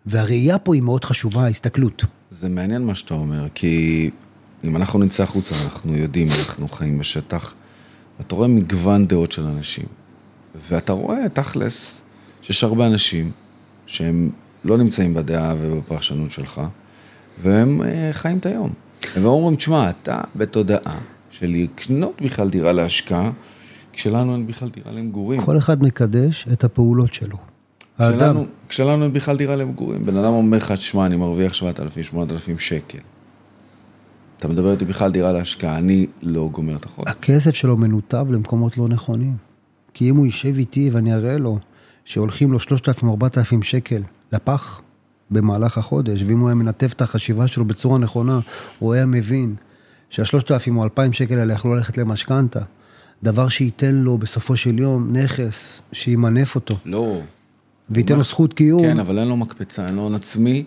והראייה 0.07 0.59
פה 0.59 0.75
היא 0.75 0.83
מאוד 0.83 1.05
חשובה, 1.05 1.45
ההסתכלות. 1.45 2.05
זה 2.31 2.49
מעניין 2.49 2.83
מה 2.83 2.95
שאתה 2.95 3.14
אומר, 3.14 3.47
כי 3.55 4.11
אם 4.64 4.77
אנחנו 4.77 4.99
נצא 4.99 5.23
החוצה, 5.23 5.55
אנחנו 5.64 5.97
יודעים, 5.97 6.29
אנחנו 6.38 6.69
חיים 6.69 6.99
בשטח, 6.99 7.55
אתה 8.21 8.35
רואה 8.35 8.49
מגוון 8.49 9.07
דעות 9.07 9.33
של 9.33 9.43
אנשים. 9.43 9.87
ואתה 10.71 10.93
רואה, 10.93 11.29
תכלס, 11.29 12.01
שיש 12.43 12.64
הרבה 12.64 12.87
אנשים 12.87 13.31
שהם 13.87 14.31
לא 14.64 14.79
נמצאים 14.79 15.14
בדעה 15.14 15.55
ובפרשנות 15.59 16.31
שלך, 16.31 16.61
והם 17.43 17.83
אה, 17.83 18.11
חיים 18.12 18.38
את 18.38 18.47
היום. 18.47 18.73
והם 19.14 19.25
אומרים, 19.25 19.57
תשמע, 19.57 19.91
אתה 19.91 20.21
בתודעה 20.37 20.99
של 21.38 21.46
לקנות 21.46 22.22
בכלל 22.22 22.48
דירה 22.51 22.72
להשקעה, 22.72 23.31
כשלנו 23.92 24.35
אין 24.35 24.46
בכלל 24.46 24.68
דירה 24.68 24.92
למגורים. 24.92 25.40
כל 25.40 25.59
אחד 25.59 25.83
מקדש 25.83 26.46
את 26.53 26.64
הפעולות 26.64 27.14
שלו. 27.14 27.37
כשלנו, 27.98 28.46
כשלנו 28.68 29.05
אין 29.05 29.12
בכלל 29.12 29.37
דירה 29.37 29.57
למגורים. 29.57 30.03
בן 30.03 30.16
אדם 30.16 30.33
אומר 30.33 30.57
לך, 30.57 30.72
תשמע, 30.72 31.07
אני 31.07 31.16
מרוויח 31.16 31.55
7,000, 31.55 32.05
8,000 32.05 32.59
שקל. 32.59 32.98
אתה 34.38 34.48
מדבר 34.48 34.72
איתי 34.72 34.85
בכלל 34.85 35.11
דירה 35.11 35.33
להשקעה, 35.33 35.79
אני 35.79 36.07
לא 36.22 36.48
גומר 36.53 36.77
את 36.77 36.85
החודש. 36.85 37.11
הכסף 37.11 37.55
שלו 37.55 37.77
מנותב 37.77 38.27
למקומות 38.31 38.79
לא 38.79 38.88
נכונים. 38.88 39.37
כי 39.94 40.11
אם 40.11 40.16
הוא 40.16 40.27
יישב 40.27 40.59
איתי 40.59 40.90
ואני 40.92 41.14
אראה 41.14 41.38
לו 41.38 41.59
שהולכים 42.05 42.53
לו 42.53 42.59
3,000-4,000 42.59 43.62
שקל 43.62 44.03
לפח 44.33 44.81
במהלך 45.31 45.79
החודש, 45.79 46.22
ואם 46.22 46.38
הוא 46.38 46.48
היה 46.48 46.55
מנתב 46.55 46.88
את 46.94 47.03
החשיבה 47.03 47.46
שלו 47.46 47.64
בצורה 47.64 47.98
נכונה, 47.98 48.40
הוא 48.79 48.94
היה 48.94 49.07
מבין 49.07 49.55
שה-3,000 50.11 50.77
או 50.77 50.85
2,000 50.85 51.12
שקל 51.12 51.38
האלה 51.38 51.55
יכלו 51.55 51.75
ללכת 51.75 51.99
למשכנתה. 51.99 52.61
דבר 53.23 53.49
שייתן 53.49 53.94
לו 53.94 54.18
בסופו 54.18 54.57
של 54.57 54.79
יום 54.79 55.16
נכס 55.16 55.83
שימנף 55.92 56.55
אותו. 56.55 56.79
לא. 56.85 57.21
וייתן 57.90 58.16
לו 58.16 58.25
זכות 58.25 58.53
קיום. 58.53 58.83
כן, 58.83 58.99
אבל 58.99 59.18
אין 59.18 59.29
לו 59.29 59.37
מקפצה, 59.37 59.87
אין 59.87 59.94
לו 59.94 60.03
הון 60.03 60.14
עצמי 60.14 60.64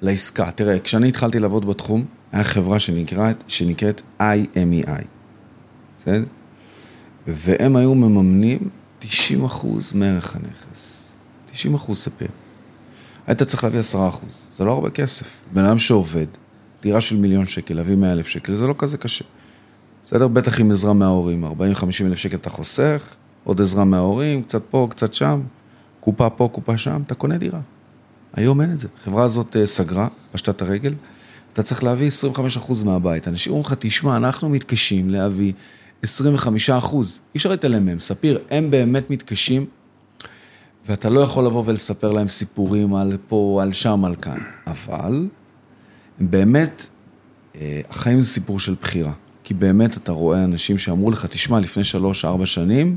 לעסקה. 0.00 0.50
תראה, 0.50 0.78
כשאני 0.78 1.08
התחלתי 1.08 1.38
לעבוד 1.38 1.66
בתחום, 1.66 2.04
היה 2.32 2.44
חברה 2.44 2.80
שנקראת, 2.80 3.44
שנקראת 3.48 4.02
IMEI, 4.20 5.04
בסדר? 5.98 6.24
והם 7.26 7.76
היו 7.76 7.94
מממנים 7.94 8.68
90 8.98 9.44
אחוז 9.44 9.92
מערך 9.92 10.36
הנכס. 10.36 11.08
90 11.52 11.74
אחוז 11.74 11.98
ספר. 11.98 12.26
היית 13.26 13.42
צריך 13.42 13.64
להביא 13.64 13.80
10 13.80 14.08
אחוז, 14.08 14.46
זה 14.56 14.64
לא 14.64 14.72
הרבה 14.72 14.90
כסף. 14.90 15.26
בן 15.52 15.64
אדם 15.64 15.78
שעובד, 15.78 16.26
דירה 16.82 17.00
של 17.00 17.16
מיליון 17.16 17.46
שקל, 17.46 17.74
להביא 17.74 17.96
100 17.96 18.12
אלף 18.12 18.26
שקל, 18.26 18.54
זה 18.54 18.66
לא 18.66 18.74
כזה 18.78 18.96
קשה. 18.96 19.24
בסדר? 20.04 20.28
בטח 20.28 20.60
עם 20.60 20.70
עזרה 20.70 20.92
מההורים, 20.92 21.44
40-50 21.44 21.48
אלף 22.06 22.18
שקל 22.18 22.36
אתה 22.36 22.50
חוסך, 22.50 23.14
עוד 23.44 23.60
עזרה 23.60 23.84
מההורים, 23.84 24.42
קצת 24.42 24.62
פה, 24.70 24.86
קצת 24.90 25.14
שם, 25.14 25.40
קופה 26.00 26.30
פה, 26.30 26.48
קופה 26.52 26.76
שם, 26.76 27.02
אתה 27.06 27.14
קונה 27.14 27.38
דירה. 27.38 27.60
היום 28.32 28.60
אין 28.60 28.72
את 28.72 28.80
זה. 28.80 28.88
החברה 29.00 29.24
הזאת 29.24 29.56
אה, 29.56 29.66
סגרה, 29.66 30.08
פשטה 30.32 30.50
את 30.50 30.62
הרגל, 30.62 30.94
אתה 31.52 31.62
צריך 31.62 31.84
להביא 31.84 32.10
25% 32.36 32.84
מהבית. 32.84 33.28
אנשים 33.28 33.52
אומרים 33.52 33.66
לך, 33.66 33.74
תשמע, 33.78 34.16
אנחנו 34.16 34.48
מתקשים 34.48 35.10
להביא 35.10 35.52
25 36.02 36.70
אחוז. 36.70 37.20
אי 37.34 37.38
אפשר 37.38 37.50
להתעלם 37.50 37.84
מהם. 37.84 37.98
ספיר, 37.98 38.38
הם 38.50 38.70
באמת 38.70 39.10
מתקשים, 39.10 39.66
ואתה 40.86 41.10
לא 41.10 41.20
יכול 41.20 41.46
לבוא 41.46 41.62
ולספר 41.66 42.12
להם 42.12 42.28
סיפורים 42.28 42.94
על 42.94 43.16
פה, 43.28 43.58
על 43.62 43.72
שם, 43.72 44.04
על 44.04 44.16
כאן. 44.16 44.38
אבל, 44.66 45.26
באמת, 46.20 46.86
אה, 47.54 47.80
החיים 47.90 48.20
זה 48.20 48.28
סיפור 48.28 48.60
של 48.60 48.74
בחירה. 48.80 49.12
כי 49.44 49.54
באמת 49.54 49.96
אתה 49.96 50.12
רואה 50.12 50.44
אנשים 50.44 50.78
שאמרו 50.78 51.10
לך, 51.10 51.26
תשמע, 51.26 51.60
לפני 51.60 51.84
שלוש, 51.84 52.24
ארבע 52.24 52.46
שנים, 52.46 52.96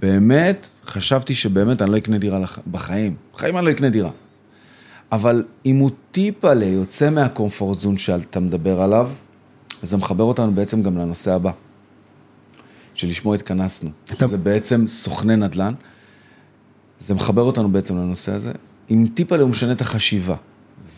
באמת, 0.00 0.66
חשבתי 0.86 1.34
שבאמת 1.34 1.82
אני 1.82 1.90
לא 1.90 1.96
אקנה 1.96 2.18
דירה 2.18 2.38
לח... 2.38 2.58
בחיים. 2.70 3.14
בחיים 3.34 3.56
אני 3.56 3.66
לא 3.66 3.70
אקנה 3.70 3.88
דירה. 3.88 4.10
אבל 5.12 5.44
אם 5.66 5.76
הוא 5.76 5.90
טיפה 6.10 6.52
יוצא 6.54 7.10
מהקומפורט 7.10 7.78
זון 7.78 7.98
שאתה 7.98 8.40
מדבר 8.40 8.82
עליו, 8.82 9.10
זה 9.82 9.96
מחבר 9.96 10.24
אותנו 10.24 10.52
בעצם 10.52 10.82
גם 10.82 10.98
לנושא 10.98 11.32
הבא. 11.32 11.50
שלשמו 12.94 13.34
התכנסנו. 13.34 13.90
אתה... 14.12 14.26
זה 14.26 14.38
בעצם 14.38 14.86
סוכני 14.86 15.36
נדל"ן. 15.36 15.74
זה 17.00 17.14
מחבר 17.14 17.42
אותנו 17.42 17.72
בעצם 17.72 17.96
לנושא 17.96 18.32
הזה. 18.32 18.52
אם 18.90 19.06
טיפה 19.14 19.36
הוא 19.36 19.50
משנה 19.50 19.72
את 19.72 19.80
החשיבה 19.80 20.34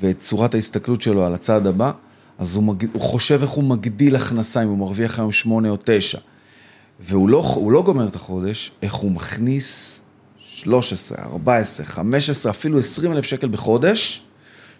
ואת 0.04 0.18
צורת 0.18 0.54
ההסתכלות 0.54 1.02
שלו 1.02 1.24
על 1.24 1.34
הצעד 1.34 1.66
הבא, 1.66 1.90
אז 2.38 2.56
הוא, 2.56 2.64
מג... 2.64 2.86
הוא 2.92 3.02
חושב 3.02 3.42
איך 3.42 3.50
הוא 3.50 3.64
מגדיל 3.64 4.16
הכנסה, 4.16 4.62
אם 4.62 4.68
הוא 4.68 4.78
מרוויח 4.78 5.18
היום 5.18 5.32
שמונה 5.32 5.68
או 5.68 5.76
תשע. 5.84 6.18
והוא 7.00 7.28
לא, 7.28 7.62
לא 7.70 7.82
גומר 7.82 8.08
את 8.08 8.14
החודש, 8.14 8.72
איך 8.82 8.94
הוא 8.94 9.10
מכניס 9.10 10.00
13, 10.38 11.18
14, 11.18 11.86
15, 11.86 12.52
אפילו 12.52 12.78
20 12.78 13.12
אלף 13.12 13.24
שקל 13.24 13.48
בחודש, 13.48 14.22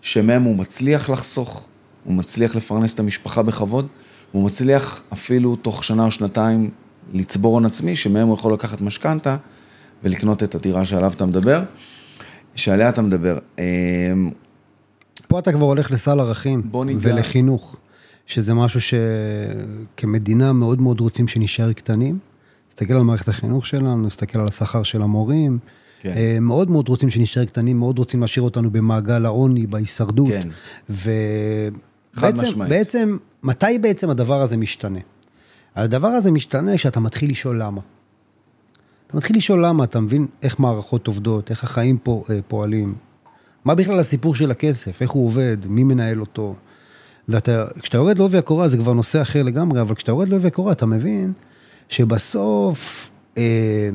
שמהם 0.03 0.43
הוא 0.43 0.57
מצליח 0.57 1.11
לחסוך, 1.11 1.65
הוא 2.05 2.15
מצליח 2.15 2.57
לפרנס 2.57 2.95
את 2.95 3.01
המשפחה 3.01 3.43
בכבוד, 3.43 3.87
הוא 4.33 4.45
מצליח 4.45 5.03
אפילו 5.13 5.57
תוך 5.57 5.85
שנה 5.85 6.05
או 6.05 6.11
שנתיים 6.11 6.71
לצבור 7.13 7.55
הון 7.55 7.65
עצמי, 7.65 7.97
שמהם 7.97 8.29
הוא 8.29 8.35
יכול 8.35 8.53
לקחת 8.53 8.81
משכנתה 8.81 9.37
ולקנות 10.03 10.43
את 10.43 10.55
הדירה 10.55 10.85
שעליו 10.85 11.13
אתה 11.13 11.27
מדבר, 11.27 11.63
שעליה 12.57 12.89
אתה 12.89 13.03
מדבר. 13.03 13.39
פה 15.35 15.39
אתה 15.39 15.53
כבר 15.53 15.67
הולך 15.67 15.91
לסל 15.91 16.21
ערכים 16.21 16.71
ולחינוך, 17.01 17.77
שזה 18.27 18.55
משהו 18.55 18.81
שכמדינה 18.81 20.53
מאוד 20.53 20.81
מאוד 20.81 21.01
רוצים 21.01 21.29
שנשאר 21.29 21.73
קטנים. 21.73 22.19
נסתכל 22.69 22.95
על 22.95 23.03
מערכת 23.03 23.29
החינוך 23.29 23.67
שלנו, 23.67 24.07
נסתכל 24.07 24.39
על 24.39 24.49
השכר 24.49 24.83
של 24.83 25.03
המורים. 25.03 25.59
כן. 26.01 26.13
אה, 26.17 26.39
מאוד 26.41 26.71
מאוד 26.71 26.89
רוצים 26.89 27.11
שנשאר 27.11 27.45
קטנים, 27.45 27.79
מאוד 27.79 27.99
רוצים 27.99 28.21
להשאיר 28.21 28.45
אותנו 28.45 28.71
במעגל 28.71 29.25
העוני, 29.25 29.67
בהישרדות. 29.67 30.29
כן. 30.29 30.49
ובעצם, 30.91 32.59
בעצם, 32.69 33.17
מתי 33.43 33.79
בעצם 33.79 34.11
הדבר 34.11 34.43
הזה 34.43 34.57
משתנה? 34.57 35.01
הדבר 35.75 36.09
הזה 36.09 36.31
משתנה 36.31 36.77
כשאתה 36.77 37.01
מתחיל 37.01 37.31
לשאול 37.31 37.63
למה. 37.63 37.81
אתה 39.07 39.17
מתחיל 39.17 39.37
לשאול 39.37 39.67
למה, 39.67 39.85
אתה 39.85 40.01
מבין 40.01 40.27
איך 40.43 40.61
מערכות 40.61 41.07
עובדות, 41.07 41.51
איך 41.51 41.65
החיים 41.65 41.99
פה 41.99 42.25
אה, 42.31 42.39
פועלים. 42.49 42.95
מה 43.65 43.75
בכלל 43.75 43.99
הסיפור 43.99 44.35
של 44.35 44.51
הכסף, 44.51 45.03
איך 45.03 45.11
הוא 45.11 45.27
עובד, 45.27 45.57
מי 45.67 45.85
מנהל 45.85 46.21
אותו. 46.21 46.55
וכשאתה 47.29 47.97
יורד 47.97 48.19
לעובי 48.19 48.39
הקורה 48.39 48.69
זה 48.69 48.77
כבר 48.77 48.93
נושא 48.93 49.23
אחר 49.23 49.43
לגמרי, 49.43 49.81
אבל 49.81 49.95
כשאתה 49.95 50.11
יורד 50.11 50.29
לעובי 50.29 50.49
הקורה 50.49 50.73
אתה 50.73 50.87
מבין 50.87 51.33
שבסוף 51.89 53.11
אה, 53.39 53.89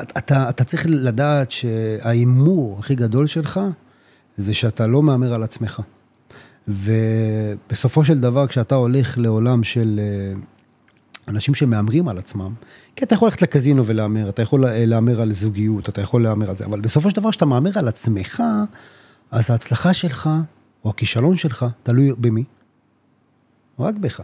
אתה, 0.00 0.48
אתה 0.48 0.64
צריך 0.64 0.86
לדעת 0.88 1.50
שההימור 1.50 2.78
הכי 2.78 2.94
גדול 2.94 3.26
שלך 3.26 3.60
זה 4.38 4.54
שאתה 4.54 4.86
לא 4.86 5.02
מהמר 5.02 5.34
על 5.34 5.42
עצמך. 5.42 5.82
ובסופו 6.68 8.04
של 8.04 8.20
דבר, 8.20 8.46
כשאתה 8.46 8.74
הולך 8.74 9.18
לעולם 9.18 9.64
של 9.64 10.00
אה, 10.02 10.38
אנשים 11.28 11.54
שמהמרים 11.54 12.08
על 12.08 12.18
עצמם, 12.18 12.52
כי 12.96 13.04
אתה 13.04 13.14
יכול 13.14 13.26
ללכת 13.26 13.42
לקזינו 13.42 13.86
ולהמר, 13.86 14.28
אתה 14.28 14.42
יכול 14.42 14.66
להמר 14.70 15.20
על 15.20 15.32
זוגיות, 15.32 15.88
אתה 15.88 16.00
יכול 16.00 16.22
להמר 16.22 16.50
על 16.50 16.56
זה, 16.56 16.64
אבל 16.64 16.80
בסופו 16.80 17.10
של 17.10 17.16
דבר, 17.16 17.30
כשאתה 17.30 17.44
מהמר 17.44 17.70
על 17.74 17.88
עצמך, 17.88 18.42
אז 19.30 19.50
ההצלחה 19.50 19.94
שלך, 19.94 20.30
או 20.84 20.90
הכישלון 20.90 21.36
שלך, 21.36 21.66
תלוי 21.82 22.12
במי? 22.18 22.44
רק 23.78 23.94
בך. 23.94 24.20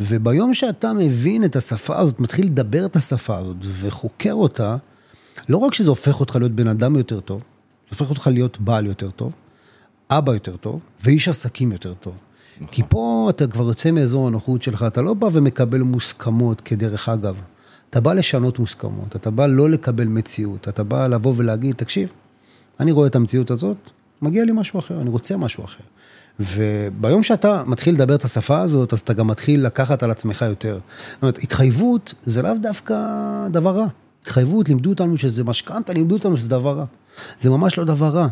וביום 0.00 0.54
שאתה 0.54 0.92
מבין 0.92 1.44
את 1.44 1.56
השפה 1.56 1.98
הזאת, 1.98 2.20
מתחיל 2.20 2.46
לדבר 2.46 2.86
את 2.86 2.96
השפה 2.96 3.38
הזאת 3.38 3.56
וחוקר 3.62 4.32
אותה, 4.32 4.76
לא 5.48 5.56
רק 5.56 5.74
שזה 5.74 5.88
הופך 5.88 6.20
אותך 6.20 6.36
להיות 6.36 6.52
בן 6.52 6.68
אדם 6.68 6.96
יותר 6.96 7.20
טוב, 7.20 7.40
זה 7.40 7.46
הופך 7.90 8.10
אותך 8.10 8.26
להיות 8.26 8.60
בעל 8.60 8.86
יותר 8.86 9.10
טוב, 9.10 9.32
אבא 10.10 10.32
יותר 10.32 10.56
טוב 10.56 10.84
ואיש 11.02 11.28
עסקים 11.28 11.72
יותר 11.72 11.94
טוב. 11.94 12.14
נכון. 12.60 12.74
כי 12.74 12.82
פה 12.88 13.26
אתה 13.30 13.46
כבר 13.46 13.64
יוצא 13.64 13.90
מאזור 13.90 14.26
הנוחות 14.26 14.62
שלך, 14.62 14.84
אתה 14.86 15.02
לא 15.02 15.14
בא 15.14 15.28
ומקבל 15.32 15.80
מוסכמות 15.80 16.60
כדרך 16.60 17.08
אגב. 17.08 17.36
אתה 17.90 18.00
בא 18.00 18.12
לשנות 18.12 18.58
מוסכמות, 18.58 19.16
אתה 19.16 19.30
בא 19.30 19.46
לא 19.46 19.70
לקבל 19.70 20.04
מציאות, 20.04 20.68
אתה 20.68 20.84
בא 20.84 21.06
לבוא 21.06 21.34
ולהגיד, 21.36 21.74
תקשיב, 21.74 22.12
אני 22.80 22.92
רואה 22.92 23.06
את 23.06 23.16
המציאות 23.16 23.50
הזאת, 23.50 23.90
מגיע 24.22 24.44
לי 24.44 24.52
משהו 24.54 24.78
אחר, 24.78 25.00
אני 25.00 25.10
רוצה 25.10 25.36
משהו 25.36 25.64
אחר. 25.64 25.84
וביום 26.40 27.22
שאתה 27.22 27.62
מתחיל 27.66 27.94
לדבר 27.94 28.14
את 28.14 28.24
השפה 28.24 28.60
הזאת, 28.60 28.92
אז 28.92 28.98
אתה 28.98 29.12
גם 29.12 29.26
מתחיל 29.26 29.66
לקחת 29.66 30.02
על 30.02 30.10
עצמך 30.10 30.42
יותר. 30.48 30.78
זאת 31.12 31.22
אומרת, 31.22 31.38
התחייבות 31.38 32.14
זה 32.24 32.42
לאו 32.42 32.54
דווקא 32.62 32.94
דבר 33.50 33.76
רע. 33.76 33.86
התחייבות, 34.22 34.68
לימדו 34.68 34.90
אותנו 34.90 35.18
שזה 35.18 35.44
משכנתה, 35.44 35.92
לימדו 35.92 36.14
אותנו 36.14 36.36
שזה 36.36 36.48
דבר 36.48 36.76
רע. 36.76 36.84
זה 37.38 37.50
ממש 37.50 37.78
לא 37.78 37.84
דבר 37.84 38.08
רע. 38.08 38.28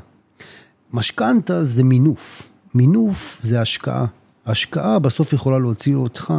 משכנתה 0.92 1.64
זה 1.64 1.84
מינוף. 1.84 2.49
מינוף 2.74 3.40
זה 3.42 3.60
השקעה. 3.60 4.06
השקעה 4.46 4.98
בסוף 4.98 5.32
יכולה 5.32 5.58
להוציא 5.58 5.94
אותך 5.94 6.34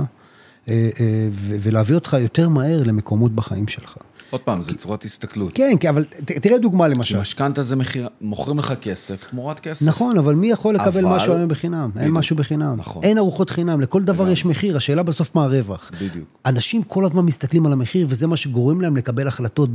אה, 0.67 0.89
אה, 0.99 1.29
ולהביא 1.33 1.95
אותך 1.95 2.17
יותר 2.21 2.49
מהר 2.49 2.83
למקומות 2.83 3.35
בחיים 3.35 3.67
שלך. 3.67 3.97
עוד 4.31 4.41
פעם, 4.41 4.61
זה 4.61 4.73
צורת 4.73 5.03
הסתכלות. 5.03 5.51
כן, 5.53 5.75
כן, 5.79 5.87
אבל 5.87 6.05
תראה 6.25 6.57
דוגמה 6.57 6.87
למשל. 6.87 7.19
משכנתה 7.19 7.63
זה 7.63 7.75
מחיר, 7.75 8.09
מוכרים 8.21 8.57
לך 8.57 8.73
כסף 8.81 9.25
תמורת 9.29 9.59
כסף. 9.59 9.85
נכון, 9.85 10.17
אבל 10.17 10.35
מי 10.35 10.51
יכול 10.51 10.75
לקבל 10.75 11.05
אבל... 11.05 11.15
משהו 11.15 11.33
היום 11.33 11.47
בחינם? 11.47 11.89
בדיוק. 11.89 12.05
אין 12.05 12.11
משהו 12.11 12.35
בחינם. 12.35 12.77
נכון. 12.77 13.03
אין 13.03 13.17
ארוחות 13.17 13.49
חינם, 13.49 13.81
לכל 13.81 14.03
דבר 14.03 14.29
יש 14.29 14.45
מחיר, 14.45 14.77
השאלה 14.77 15.03
בסוף 15.03 15.35
מה 15.35 15.43
הרווח. 15.43 15.91
בדיוק. 16.01 16.27
אנשים 16.45 16.83
כל 16.83 17.05
הזמן 17.05 17.25
מסתכלים 17.25 17.65
על 17.65 17.73
המחיר, 17.73 18.07
וזה 18.09 18.27
מה 18.27 18.37
שגורם 18.37 18.81
להם 18.81 18.97
לקבל 18.97 19.27
החלטות 19.27 19.69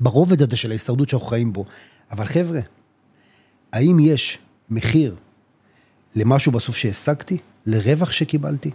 ברובד 0.00 0.42
הזה 0.42 0.56
של 0.56 0.70
ההישרדות 0.70 1.08
שאנחנו 1.08 1.26
חיים 1.26 1.52
בו. 1.52 1.64
אבל 2.10 2.24
חבר'ה, 2.24 2.60
האם 3.72 3.98
יש 4.00 4.38
מחיר 4.70 5.14
למשהו 6.16 6.52
בסוף 6.52 6.76
שהשגתי? 6.76 7.38
לרווח 7.66 8.12
שקיבלתי? 8.12 8.70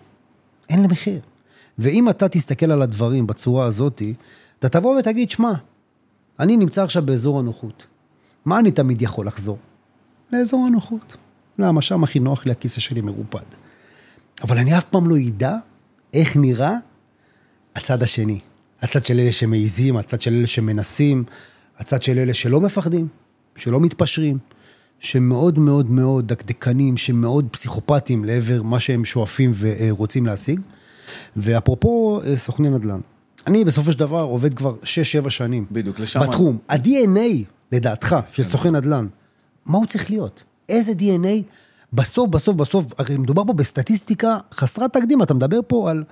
אין 0.69 0.83
למחיר. 0.83 1.19
ואם 1.79 2.09
אתה 2.09 2.29
תסתכל 2.29 2.71
על 2.71 2.81
הדברים 2.81 3.27
בצורה 3.27 3.65
הזאתי, 3.65 4.13
אתה 4.59 4.69
תבוא 4.69 4.99
ותגיד, 4.99 5.29
שמע, 5.29 5.53
אני 6.39 6.57
נמצא 6.57 6.83
עכשיו 6.83 7.05
באזור 7.05 7.39
הנוחות. 7.39 7.85
מה 8.45 8.59
אני 8.59 8.71
תמיד 8.71 9.01
יכול 9.01 9.27
לחזור? 9.27 9.57
לאזור 10.31 10.65
הנוחות. 10.67 11.17
למה? 11.59 11.81
שם 11.81 12.03
הכי 12.03 12.19
נוח 12.19 12.45
לי, 12.45 12.51
הכיסא 12.51 12.79
שלי 12.79 13.01
מרופד. 13.01 13.45
אבל 14.41 14.57
אני 14.57 14.77
אף 14.77 14.83
פעם 14.83 15.09
לא 15.09 15.15
אדע 15.29 15.55
איך 16.13 16.37
נראה 16.37 16.73
הצד 17.75 18.03
השני. 18.03 18.39
הצד 18.81 19.05
של 19.05 19.19
אלה 19.19 19.31
שמעיזים, 19.31 19.97
הצד 19.97 20.21
של 20.21 20.33
אלה 20.33 20.47
שמנסים, 20.47 21.23
הצד 21.77 22.03
של 22.03 22.19
אלה 22.19 22.33
שלא 22.33 22.61
מפחדים, 22.61 23.07
שלא 23.55 23.79
מתפשרים, 23.79 24.37
שמאוד 24.99 25.59
מאוד 25.59 25.89
מאוד 25.89 26.27
דקדקנים, 26.27 26.97
שמאוד 26.97 27.47
פסיכופטים 27.51 28.23
לעבר 28.23 28.63
מה 28.63 28.79
שהם 28.79 29.05
שואפים 29.05 29.53
ורוצים 29.55 30.25
להשיג. 30.25 30.59
ואפרופו 31.37 32.21
אה, 32.25 32.37
סוכני 32.37 32.69
נדל"ן, 32.69 32.99
אני 33.47 33.65
בסופו 33.65 33.91
של 33.91 33.99
דבר 33.99 34.21
עובד 34.21 34.53
כבר 34.53 34.75
6-7 35.25 35.29
שנים. 35.29 35.65
בדיוק, 35.71 35.99
לשם... 35.99 36.19
בתחום. 36.19 36.57
ה-DNA, 36.69 37.45
לדעתך, 37.71 38.15
של 38.31 38.43
כן. 38.43 38.49
סוכן 38.49 38.75
נדל"ן, 38.75 39.07
מה 39.65 39.77
הוא 39.77 39.85
צריך 39.85 40.09
להיות? 40.09 40.43
איזה 40.69 40.91
DNA? 40.91 41.43
בסוף, 41.93 42.29
בסוף, 42.29 42.55
בסוף, 42.55 42.85
הרי 42.97 43.17
מדובר 43.17 43.43
פה 43.47 43.53
בסטטיסטיקה 43.53 44.37
חסרת 44.53 44.93
תקדים, 44.93 45.23
אתה 45.23 45.33
מדבר 45.33 45.59
פה 45.67 45.91
על 45.91 46.03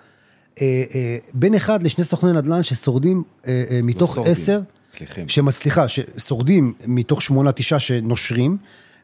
אה, 0.61 0.83
אה, 0.95 1.17
בין 1.33 1.53
אחד 1.55 1.83
לשני 1.83 2.03
סוכני 2.03 2.33
נדל"ן 2.33 2.63
ששורדים 2.63 3.23
אה, 3.47 3.63
אה, 3.71 3.79
מתוך 3.83 4.17
לא 4.17 4.25
עשר, 4.25 4.61
סליחה. 4.93 5.51
סליחה, 5.51 5.85
ששורדים 5.87 6.73
מתוך 6.87 7.21
שמונה, 7.21 7.51
תשעה 7.51 7.79
שנושרים, 7.79 8.57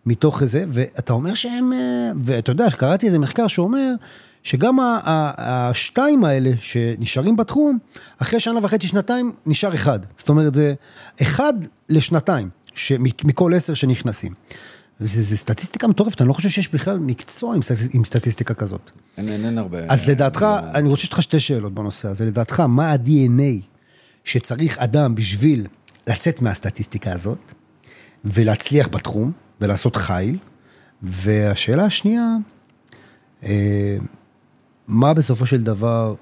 מתוך 0.06 0.44
זה, 0.44 0.66
ואתה 0.68 1.14
אומר 1.14 1.34
שהם, 1.34 1.74
אה, 1.74 2.12
ואתה 2.22 2.52
יודע, 2.52 2.70
קראתי 2.72 3.06
איזה 3.06 3.20
מחקר 3.20 3.48
שאומר 3.48 3.94
שגם 4.44 4.78
השתיים 5.38 6.24
האלה 6.26 6.52
שנשארים 6.62 7.36
בתחום, 7.36 7.78
אחרי 8.18 8.40
שנה 8.40 8.60
וחצי, 8.64 8.88
שנתיים, 8.88 9.32
נשאר 9.46 9.76
אחד. 9.76 10.00
זאת 10.18 10.30
אומרת, 10.30 10.54
זה 10.54 10.74
אחד 11.22 11.54
לשנתיים, 11.90 12.50
מכל 13.24 13.54
עשר 13.54 13.74
שנכנסים. 13.74 14.34
זה, 15.00 15.22
זה 15.22 15.38
סטטיסטיקה 15.38 15.88
מטורפת, 15.88 16.22
אני 16.22 16.28
לא 16.28 16.34
חושב 16.34 16.50
שיש 16.50 16.74
בכלל 16.74 16.98
מקצוע 17.00 17.56
עם, 17.56 17.62
עם 17.94 18.06
סטטיסטיקה 18.06 18.54
כזאת. 18.54 18.92
אין, 19.18 19.30
אין, 19.30 19.46
אין 19.46 19.58
הרבה. 19.58 19.78
אז 19.90 20.10
לדעתך, 20.10 20.42
לא... 20.42 20.60
אני 20.60 20.90
רוצה 20.90 21.02
לשאול 21.02 21.12
אותך 21.12 21.24
שתי 21.24 21.40
שאלות 21.40 21.74
בנושא 21.74 22.08
הזה. 22.08 22.26
לדעתך, 22.26 22.60
מה 22.60 22.92
ה-DNA 22.92 23.64
שצריך 24.24 24.78
אדם 24.78 25.16
בשביל 25.16 25.66
לצאת 26.10 26.42
מהסטטיסטיקה 26.42 27.12
הזאת, 27.12 27.54
ולהצליח 28.26 28.88
בתחום, 28.88 29.32
ולעשות 29.62 29.96
חיל? 29.96 30.38
והשאלה 31.02 31.86
השנייה, 31.86 32.36
אה, 33.44 33.98
מה 34.88 35.14
בסופו 35.14 35.46
של 35.46 35.64
דבר 35.64 36.16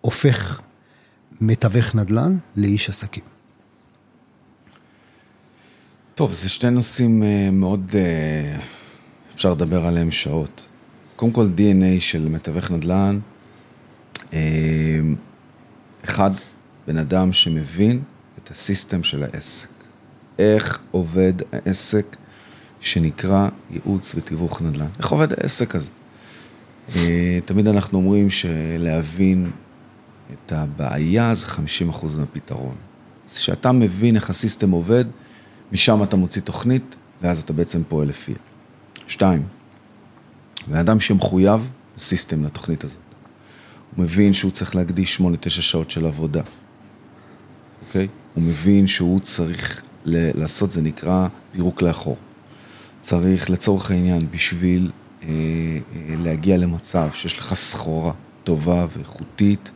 הופך 0.00 0.60
מתווך 1.40 1.94
נדל"ן 1.94 2.38
לאיש 2.56 2.88
עסקים? 2.88 3.22
טוב, 6.14 6.32
זה 6.32 6.48
שני 6.48 6.70
נושאים 6.70 7.22
אה, 7.22 7.48
מאוד, 7.52 7.92
אה, 7.94 8.58
אפשר 9.34 9.52
לדבר 9.52 9.86
עליהם 9.86 10.10
שעות. 10.10 10.68
קודם 11.16 11.32
כל, 11.32 11.48
DNA 11.56 12.00
של 12.00 12.28
מתווך 12.28 12.70
נדל"ן, 12.70 13.18
אחד, 16.04 16.30
בן 16.86 16.96
אדם 16.98 17.32
שמבין 17.32 18.02
את 18.48 18.52
הסיסטם 18.52 19.02
של 19.02 19.22
העסק. 19.22 19.68
איך 20.38 20.78
עובד 20.90 21.32
העסק 21.52 22.16
שנקרא 22.80 23.48
ייעוץ 23.70 24.12
ותיווך 24.14 24.62
נדל"ן. 24.62 24.86
איך 24.98 25.08
עובד 25.08 25.32
העסק 25.32 25.74
הזה? 25.74 25.88
אה, 26.96 27.38
תמיד 27.44 27.68
אנחנו 27.68 27.98
אומרים 27.98 28.30
שלהבין 28.30 29.50
את 30.32 30.52
הבעיה 30.52 31.34
זה 31.34 31.46
50% 31.46 31.50
מהפתרון. 32.18 32.74
אז 33.28 33.34
כשאתה 33.34 33.72
מבין 33.72 34.16
איך 34.16 34.30
הסיסטם 34.30 34.70
עובד, 34.70 35.04
משם 35.72 36.02
אתה 36.02 36.16
מוציא 36.16 36.42
תוכנית, 36.42 36.96
ואז 37.22 37.40
אתה 37.40 37.52
בעצם 37.52 37.82
פועל 37.88 38.08
לפיה. 38.08 38.36
שתיים, 39.06 39.42
בן 40.66 40.76
אדם 40.76 41.00
שמחויב 41.00 41.70
לסיסטם, 41.98 42.44
לתוכנית 42.44 42.84
הזאת. 42.84 42.98
הוא 43.96 44.04
מבין 44.04 44.32
שהוא 44.32 44.50
צריך 44.50 44.76
להקדיש 44.76 45.20
8-9 45.20 45.48
שעות 45.48 45.90
של 45.90 46.06
עבודה, 46.06 46.42
אוקיי? 47.86 48.08
הוא 48.38 48.46
מבין 48.46 48.86
שהוא 48.86 49.20
צריך 49.20 49.82
לעשות, 50.06 50.72
זה 50.72 50.82
נקרא 50.82 51.28
פירוק 51.52 51.82
לאחור. 51.82 52.16
צריך 53.00 53.50
לצורך 53.50 53.90
העניין, 53.90 54.20
בשביל 54.30 54.90
אה, 55.22 55.28
אה, 55.28 56.14
להגיע 56.18 56.56
למצב 56.56 57.08
שיש 57.12 57.38
לך 57.38 57.54
סחורה 57.54 58.12
טובה 58.44 58.86
ואיכותית 58.96 59.70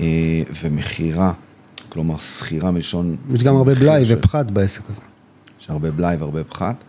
אה, 0.00 0.06
ומכירה, 0.62 1.32
כלומר 1.88 2.18
שכירה 2.18 2.70
מלשון... 2.70 3.16
יש 3.34 3.42
גם 3.42 3.56
הרבה 3.56 3.74
בלאי 3.74 4.06
ש... 4.06 4.10
ופחת 4.10 4.50
בעסק 4.50 4.90
הזה. 4.90 5.02
יש 5.60 5.70
הרבה 5.70 5.90
בלאי 5.90 6.16
והרבה 6.16 6.44
פחת, 6.44 6.84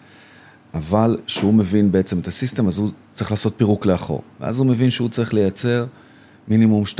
אבל 0.74 1.18
שהוא 1.28 1.54
מבין 1.54 1.92
בעצם 1.92 2.20
את 2.20 2.28
הסיסטם, 2.28 2.68
אז 2.68 2.78
הוא 2.78 2.90
צריך 3.14 3.32
לעשות 3.32 3.54
פירוק 3.58 3.86
לאחור. 3.86 4.22
ואז 4.40 4.60
הוא 4.60 4.68
מבין 4.68 4.90
שהוא 4.90 5.10
צריך 5.10 5.34
לייצר 5.34 5.86
מינימום 6.48 6.84
2-3 6.84 6.98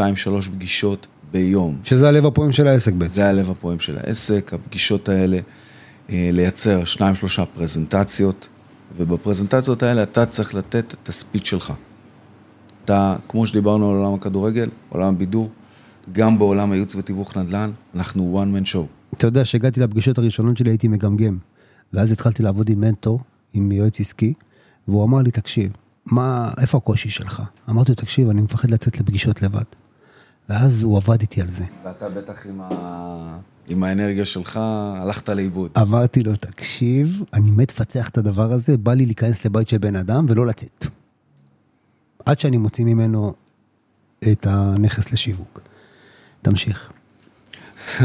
פגישות 0.56 1.08
ביום. 1.32 1.78
שזה 1.84 2.08
הלב 2.08 2.26
הפועם 2.26 2.52
של 2.52 2.68
העסק 2.68 2.94
בעצם. 2.94 3.14
זה 3.14 3.30
הלב 3.30 3.50
הפועם 3.50 3.80
של 3.80 3.98
העסק, 3.98 4.52
הפגישות 4.54 5.10
האלה, 5.10 5.40
לייצר 6.10 6.84
2-3 6.98 7.00
פרזנטציות. 7.54 8.48
ובפרזנטציות 8.98 9.84
האלה 9.84 10.04
אתה 10.04 10.26
צריך 10.26 10.56
לתת 10.56 10.96
את 11.04 11.10
הספיץ' 11.10 11.46
שלך. 11.46 11.74
אתה, 12.86 13.16
כמו 13.28 13.48
שדיברנו 13.48 13.90
על 13.90 13.96
עולם 13.96 14.14
הכדורגל, 14.14 14.70
עולם 14.90 15.08
הבידור, 15.08 15.50
גם 16.12 16.40
בעולם 16.40 16.72
הייעוץ 16.72 16.96
ותיווך 16.96 17.38
נדל"ן, 17.38 17.72
אנחנו 17.96 18.44
one 18.44 18.60
man 18.60 18.68
show. 18.68 19.16
אתה 19.18 19.28
יודע, 19.28 19.44
כשהגעתי 19.44 19.80
לפגישות 19.80 20.18
הראשונות 20.18 20.58
שלי 20.58 20.70
הייתי 20.70 20.88
מגמגם, 20.88 21.38
ואז 21.94 22.12
התחלתי 22.12 22.44
לעבוד 22.44 22.70
עם 22.70 22.82
מנטור, 22.82 23.20
עם 23.54 23.72
יועץ 23.72 24.00
עסקי, 24.00 24.34
והוא 24.88 25.04
אמר 25.04 25.22
לי, 25.22 25.32
תקשיב, 25.32 25.72
מה, 26.06 26.52
איפה 26.62 26.78
הקושי 26.78 27.10
שלך? 27.10 27.42
אמרתי 27.70 27.92
לו, 27.92 27.96
תקשיב, 27.96 28.30
אני 28.30 28.42
מפחד 28.42 28.72
לצאת 28.72 29.00
לפגישות 29.00 29.42
לבד. 29.42 29.64
ואז 30.50 30.84
הוא 30.84 30.98
עבד 30.98 31.22
איתי 31.22 31.42
על 31.42 31.48
זה. 31.48 31.66
ואתה 31.84 32.10
בטח 32.10 32.46
עם 32.46 32.62
ה... 32.62 33.38
עם 33.68 33.84
האנרגיה 33.84 34.26
שלך, 34.26 34.60
הלכת 35.02 35.30
לאיבוד. 35.30 35.72
אמרתי 35.82 36.24
לו, 36.24 36.36
תקשיב, 36.36 37.24
אני 37.34 37.52
מת 37.52 37.72
לפצח 37.72 38.10
את 38.10 38.18
הדבר 38.18 38.54
הזה, 38.54 38.78
בא 38.78 38.94
לי 38.94 39.06
להיכנס 39.06 39.46
לבית 39.46 39.70
של 39.70 39.78
בן 39.78 39.96
אדם 39.96 40.26
ולא 40.30 40.46
לצאת. 40.46 40.86
עד 42.26 42.40
שאני 42.40 42.58
מוציא 42.58 42.86
ממנו 42.86 43.34
את 44.32 44.48
הנכס 44.50 45.14
לשיווק. 45.14 45.60
תמשיך. 46.42 46.92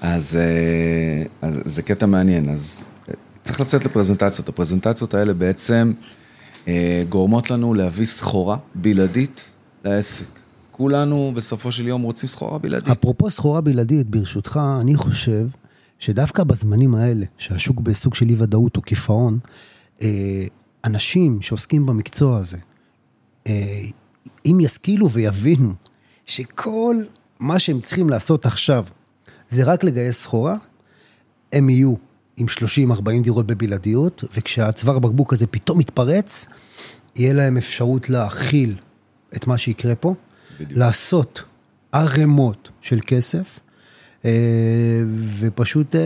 אז, 0.00 0.36
אה, 0.36 1.22
אז 1.42 1.54
זה 1.64 1.82
קטע 1.82 2.06
מעניין, 2.06 2.48
אז 2.48 2.84
אה, 3.08 3.14
צריך 3.44 3.60
לצאת 3.60 3.84
לפרזנטציות. 3.84 4.48
הפרזנטציות 4.48 5.14
האלה 5.14 5.34
בעצם 5.34 5.92
אה, 6.68 7.02
גורמות 7.08 7.50
לנו 7.50 7.74
להביא 7.74 8.06
סחורה 8.06 8.56
בלעדית 8.74 9.50
לעסק. 9.84 10.39
כולנו 10.80 11.32
בסופו 11.36 11.72
של 11.72 11.88
יום 11.88 12.02
רוצים 12.02 12.28
סחורה 12.28 12.58
בלעדית. 12.58 12.88
אפרופו 12.88 13.30
סחורה 13.30 13.60
בלעדית, 13.60 14.06
ברשותך, 14.06 14.60
אני 14.80 14.96
חושב 14.96 15.46
שדווקא 15.98 16.44
בזמנים 16.44 16.94
האלה, 16.94 17.26
שהשוק 17.38 17.80
בסוג 17.80 18.14
של 18.14 18.28
אי 18.28 18.36
ודאות 18.38 18.76
או 18.76 18.82
קיפאון, 18.82 19.38
אה, 20.02 20.08
אנשים 20.84 21.42
שעוסקים 21.42 21.86
במקצוע 21.86 22.38
הזה, 22.38 22.56
אה, 23.46 23.82
אם 24.46 24.58
ישכילו 24.60 25.10
ויבינו 25.10 25.72
שכל 26.26 26.96
מה 27.40 27.58
שהם 27.58 27.80
צריכים 27.80 28.10
לעשות 28.10 28.46
עכשיו 28.46 28.84
זה 29.48 29.64
רק 29.64 29.84
לגייס 29.84 30.22
סחורה, 30.22 30.56
הם 31.52 31.70
יהיו 31.70 31.94
עם 32.36 32.46
30-40 32.48 33.22
דירות 33.22 33.46
בבלעדיות, 33.46 34.24
וכשהצוואר 34.36 34.96
הבקבוק 34.96 35.32
הזה 35.32 35.46
פתאום 35.46 35.78
מתפרץ, 35.78 36.46
יהיה 37.16 37.32
להם 37.32 37.56
אפשרות 37.56 38.10
להכיל 38.10 38.76
את 39.36 39.46
מה 39.46 39.58
שיקרה 39.58 39.94
פה, 39.94 40.14
בדיוק. 40.60 40.78
לעשות 40.78 41.42
ערימות 41.92 42.68
של 42.80 42.98
כסף, 43.06 43.60
אה, 44.24 44.30
ופשוט 45.38 45.96
אה, 45.96 46.00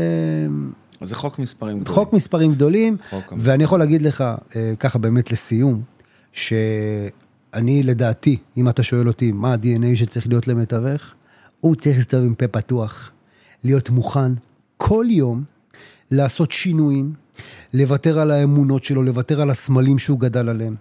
אז 1.01 1.09
זה 1.09 1.15
חוק 1.15 1.39
מספרים 1.39 1.81
גדולים. 1.81 1.95
חוק 1.95 2.13
מספרים 2.13 2.55
גדולים, 2.55 2.97
חוק 3.11 3.13
המספרים. 3.13 3.41
ואני 3.43 3.65
יכול 3.65 3.79
להגיד 3.79 4.03
לך, 4.03 4.25
אה, 4.57 4.73
ככה 4.79 4.99
באמת 4.99 5.33
לסיום, 5.33 5.83
שאני 6.33 7.83
לדעתי, 7.83 8.37
אם 8.57 8.69
אתה 8.69 8.83
שואל 8.83 9.09
אותי 9.09 9.33
מה 9.33 9.53
ה-DNA 9.53 9.97
שצריך 9.97 10.29
להיות 10.29 10.49
למתווך, 10.49 11.03
הוא 11.61 11.75
צריך 11.75 11.97
להסתובב 11.97 12.25
עם 12.25 12.35
פה 12.35 12.49
פתוח, 12.49 13.11
להיות 13.65 13.91
מוכן 13.91 14.33
כל 14.77 15.07
יום 15.09 15.45
לעשות 16.11 16.53
שינויים, 16.53 17.13
לוותר 17.75 18.21
על 18.21 18.31
האמונות 18.31 18.85
שלו, 18.85 19.03
לוותר 19.03 19.41
על 19.41 19.51
הסמלים 19.51 19.99
שהוא 19.99 20.21
גדל 20.21 20.49
עליהם, 20.49 20.75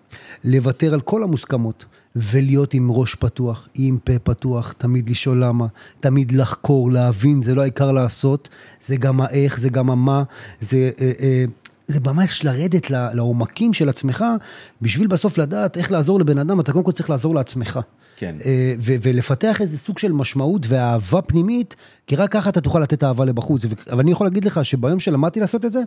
לוותר 0.43 0.93
על 0.93 1.01
כל 1.01 1.23
המוסכמות, 1.23 1.85
ולהיות 2.15 2.73
עם 2.73 2.91
ראש 2.91 3.15
פתוח, 3.15 3.67
עם 3.73 3.97
פה 4.03 4.19
פתוח, 4.19 4.71
תמיד 4.77 5.09
לשאול 5.09 5.43
למה, 5.43 5.67
תמיד 5.99 6.31
לחקור, 6.31 6.91
להבין, 6.91 7.43
זה 7.43 7.55
לא 7.55 7.61
העיקר 7.61 7.91
לעשות, 7.91 8.49
זה 8.81 8.95
גם 8.95 9.21
האיך, 9.21 9.59
זה 9.59 9.69
גם 9.69 9.89
המה, 9.89 10.23
זה... 10.59 10.91
אה, 11.01 11.11
אה, 11.19 11.45
זה 11.87 11.99
ממש 12.05 12.45
לרדת 12.45 12.89
לעומקים 12.89 13.73
של 13.73 13.89
עצמך, 13.89 14.25
בשביל 14.81 15.07
בסוף 15.07 15.37
לדעת 15.37 15.77
איך 15.77 15.91
לעזור 15.91 16.19
לבן 16.19 16.37
אדם, 16.37 16.59
אתה 16.59 16.71
קודם 16.71 16.85
כל 16.85 16.91
צריך 16.91 17.09
לעזור 17.09 17.35
לעצמך. 17.35 17.79
כן. 18.17 18.35
אה, 18.45 18.73
ו- 18.79 18.95
ולפתח 19.01 19.61
איזה 19.61 19.77
סוג 19.77 19.97
של 19.97 20.11
משמעות 20.11 20.65
ואהבה 20.67 21.21
פנימית, 21.21 21.75
כי 22.07 22.15
רק 22.15 22.31
ככה 22.31 22.49
אתה 22.49 22.61
תוכל 22.61 22.79
לתת 22.79 23.03
אהבה 23.03 23.25
לבחוץ. 23.25 23.65
אבל 23.91 23.99
אני 23.99 24.11
יכול 24.11 24.27
להגיד 24.27 24.45
לך 24.45 24.65
שביום 24.65 24.99
שלמדתי 24.99 25.39
לעשות 25.39 25.65
את 25.65 25.71
זה, 25.71 25.81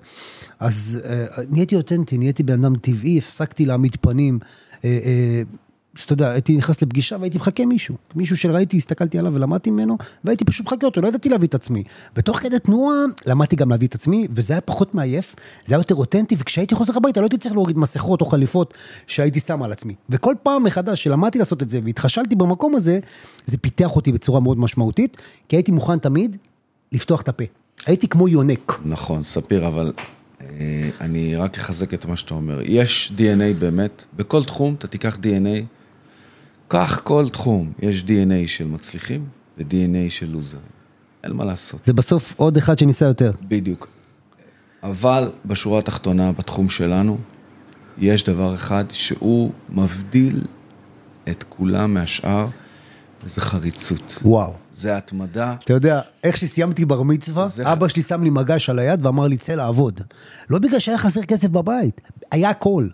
אז 0.60 1.00
אה, 1.04 1.24
נהייתי 1.50 1.76
אותנטי, 1.76 2.18
נהייתי 2.18 2.42
בן 2.42 2.64
אדם 2.64 2.76
טבעי, 2.76 3.18
הפסקתי 3.18 3.66
להעמיד 3.66 3.96
פנים. 4.00 4.38
אה, 4.84 4.88
אז 4.88 5.65
אתה 6.04 6.12
יודע, 6.12 6.30
הייתי 6.30 6.56
נכנס 6.56 6.82
לפגישה 6.82 7.16
והייתי 7.20 7.38
מחכה 7.38 7.66
מישהו. 7.66 7.94
מישהו 8.14 8.36
שראיתי, 8.36 8.76
הסתכלתי 8.76 9.18
עליו 9.18 9.34
ולמדתי 9.34 9.70
ממנו, 9.70 9.98
והייתי 10.24 10.44
פשוט 10.44 10.66
מחכה 10.66 10.86
אותו, 10.86 11.00
לא 11.00 11.08
ידעתי 11.08 11.28
להביא 11.28 11.48
את 11.48 11.54
עצמי. 11.54 11.82
ותוך 12.16 12.38
כדי 12.38 12.58
תנועה, 12.58 12.96
למדתי 13.26 13.56
גם 13.56 13.70
להביא 13.70 13.88
את 13.88 13.94
עצמי, 13.94 14.28
וזה 14.30 14.54
היה 14.54 14.60
פחות 14.60 14.94
מעייף, 14.94 15.34
זה 15.66 15.74
היה 15.74 15.80
יותר 15.80 15.94
אותנטי, 15.94 16.36
וכשהייתי 16.38 16.74
חוזר 16.74 16.92
הביתה, 16.96 17.20
לא 17.20 17.24
הייתי 17.24 17.38
צריך 17.38 17.54
להוריד 17.54 17.78
מסכות 17.78 18.20
או 18.20 18.26
חליפות 18.26 18.74
שהייתי 19.06 19.40
שם 19.40 19.62
על 19.62 19.72
עצמי. 19.72 19.94
וכל 20.10 20.34
פעם 20.42 20.64
מחדש 20.64 21.02
שלמדתי 21.04 21.38
לעשות 21.38 21.62
את 21.62 21.70
זה 21.70 21.80
והתחשלתי 21.84 22.36
במקום 22.36 22.74
הזה, 22.74 22.98
זה 23.46 23.58
פיתח 23.58 23.96
אותי 23.96 24.12
בצורה 24.12 24.40
מאוד 24.40 24.58
משמעותית, 24.58 25.16
כי 25.48 25.56
הייתי 25.56 25.72
מוכן 25.72 25.98
תמיד 25.98 26.36
לפתוח 26.92 27.20
את 27.20 27.28
הפה. 27.28 27.44
הייתי 27.86 28.08
כמו 28.08 28.28
יונק. 28.28 28.80
נכון, 28.84 29.22
ספיר, 29.22 29.66
אבל 29.66 29.92
אה, 30.40 30.90
אני 31.00 31.36
רק 31.36 31.58
אחזק 31.58 31.94
את 31.94 32.06
מה 32.06 32.16
שאתה 32.16 32.34
אומר. 32.34 32.60
יש 32.62 33.12
DNA 33.16 33.58
באמת, 33.58 34.04
בכל 34.16 34.44
תחום 34.44 34.74
אתה 34.74 34.86
תיקח 34.86 35.16
DNA, 35.16 35.75
קח 36.68 37.00
כל 37.04 37.28
תחום, 37.32 37.72
יש 37.82 38.02
DNA 38.02 38.46
של 38.48 38.66
מצליחים 38.66 39.26
ו-DNA 39.58 40.10
של 40.10 40.30
לוזרים. 40.30 40.62
אין 41.24 41.32
מה 41.32 41.44
לעשות. 41.44 41.80
זה 41.84 41.92
בסוף 41.92 42.34
עוד 42.36 42.56
אחד 42.56 42.78
שניסה 42.78 43.04
יותר. 43.04 43.32
בדיוק. 43.48 43.88
אבל 44.82 45.30
בשורה 45.44 45.78
התחתונה, 45.78 46.32
בתחום 46.32 46.68
שלנו, 46.68 47.18
יש 47.98 48.24
דבר 48.24 48.54
אחד 48.54 48.84
שהוא 48.92 49.50
מבדיל 49.68 50.44
את 51.28 51.44
כולם 51.48 51.94
מהשאר, 51.94 52.46
וזה 53.24 53.40
חריצות. 53.40 54.18
וואו. 54.22 54.52
זה 54.72 54.96
התמדה. 54.96 55.54
אתה 55.64 55.72
יודע, 55.72 56.00
איך 56.24 56.36
שסיימתי 56.36 56.84
בר 56.84 57.02
מצווה, 57.02 57.48
זה- 57.48 57.72
אבא 57.72 57.88
שלי 57.88 58.02
שם 58.02 58.22
לי 58.22 58.30
מגש 58.30 58.70
על 58.70 58.78
היד 58.78 59.06
ואמר 59.06 59.26
לי, 59.26 59.36
צא 59.36 59.52
לעבוד. 59.54 60.00
לא 60.50 60.58
בגלל 60.58 60.78
שהיה 60.78 60.98
חסר 60.98 61.22
כסף 61.22 61.48
בבית, 61.48 62.00
היה 62.32 62.50
הכל. 62.50 62.88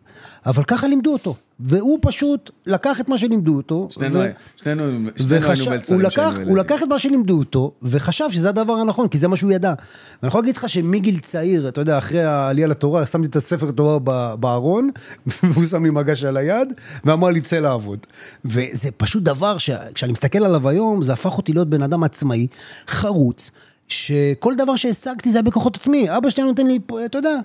אבל 0.47 0.65
ככה 0.65 0.87
לימדו 0.89 1.13
אותו. 1.13 1.37
והוא 1.65 1.99
פשוט 2.03 2.51
לקח 2.67 3.01
את 3.01 3.09
מה 3.09 3.19
שלימדו 3.19 3.57
אותו. 3.57 3.89
שנינו, 3.91 4.19
ו- 4.19 4.31
שנינו, 4.57 4.85
שנינו 4.85 5.11
וחשב, 5.29 5.71
היינו 5.71 5.77
מלצרים 5.77 6.01
לקח, 6.01 6.11
כשהיינו 6.11 6.31
הוא 6.33 6.41
ילדים. 6.41 6.57
לקח 6.57 6.83
את 6.83 6.89
מה 6.89 6.99
שלימדו 6.99 7.39
אותו, 7.39 7.73
וחשב 7.83 8.25
שזה 8.31 8.49
הדבר 8.49 8.73
הנכון, 8.73 9.09
כי 9.09 9.19
זה 9.19 9.29
מה 9.29 9.37
שהוא 9.37 9.53
ידע. 9.53 9.75
ואני 10.23 10.29
יכול 10.29 10.41
להגיד 10.41 10.57
לך 10.57 10.69
שמגיל 10.69 11.19
צעיר, 11.19 11.69
אתה 11.69 11.81
יודע, 11.81 11.99
אחרי 11.99 12.23
העלייה 12.23 12.67
לתורה, 12.67 13.07
שמתי 13.07 13.29
את 13.29 13.37
הספר 13.37 13.71
תורה 13.71 13.99
בארון, 14.37 14.91
והוא 15.43 15.67
שם 15.67 15.85
לי 15.85 15.91
מגש 15.91 16.25
על 16.25 16.37
היד, 16.37 16.69
ואמר 17.05 17.29
לי, 17.29 17.41
צא 17.41 17.57
לעבוד. 17.59 17.99
וזה 18.45 18.91
פשוט 18.97 19.23
דבר 19.23 19.59
שכשאני 19.59 20.13
מסתכל 20.13 20.45
עליו 20.45 20.69
היום, 20.69 21.03
זה 21.03 21.13
הפך 21.13 21.39
אותי 21.39 21.53
להיות 21.53 21.69
בן 21.69 21.83
אדם 21.83 22.05
עצמאי, 22.05 22.47
חרוץ, 22.89 23.51
שכל 23.89 24.55
דבר 24.57 24.77
שהשגתי 24.77 25.33
זה 25.33 25.39
היה 25.39 25.43
בכוחות 25.43 25.77
עצמי. 25.77 26.17
אבא 26.17 26.31
שלי 26.31 26.45
נותן 26.45 26.67
לי, 26.67 26.79
אתה 27.05 27.19
יודע, 27.19 27.37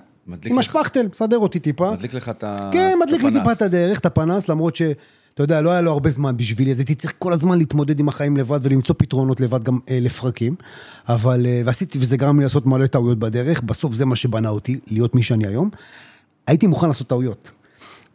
עם. 0.44 0.58
השפכטל, 0.58 1.06
מסדר 1.12 1.38
אותי 1.38 1.58
טיפה. 1.58 1.90
מדליק 1.90 2.14
לך 2.14 2.28
את 2.28 2.44
ה... 2.44 2.70
כן, 2.72 2.98
מדליק 3.02 3.22
לי 3.22 3.28
הפנס. 3.28 3.40
טיפה 3.40 3.52
את 3.52 3.62
הדרך, 3.62 3.98
את 3.98 4.06
הפנס, 4.06 4.48
למרות 4.48 4.76
ש... 4.76 4.82
אתה 5.34 5.44
יודע, 5.44 5.60
לא 5.60 5.70
היה 5.70 5.80
לו 5.80 5.90
הרבה 5.90 6.10
זמן 6.10 6.36
בשבילי, 6.36 6.72
אז 6.72 6.78
הייתי 6.78 6.94
צריך 6.94 7.12
כל 7.18 7.32
הזמן 7.32 7.58
להתמודד 7.58 8.00
עם 8.00 8.08
החיים 8.08 8.36
לבד 8.36 8.60
ולמצוא 8.62 8.94
פתרונות 8.98 9.40
לבד 9.40 9.62
גם 9.62 9.78
אה, 9.90 9.98
לפרקים. 10.00 10.54
אבל, 11.08 11.46
אה, 11.46 11.62
ועשיתי, 11.64 11.98
וזה 11.98 12.16
גרם 12.16 12.38
לי 12.38 12.42
לעשות 12.42 12.66
מלא 12.66 12.86
טעויות 12.86 13.18
בדרך, 13.18 13.60
בסוף 13.60 13.94
זה 13.94 14.04
מה 14.06 14.16
שבנה 14.16 14.48
אותי, 14.48 14.80
להיות 14.86 15.14
מי 15.14 15.22
שאני 15.22 15.46
היום. 15.46 15.70
הייתי 16.46 16.66
מוכן 16.66 16.86
לעשות 16.86 17.06
טעויות. 17.06 17.50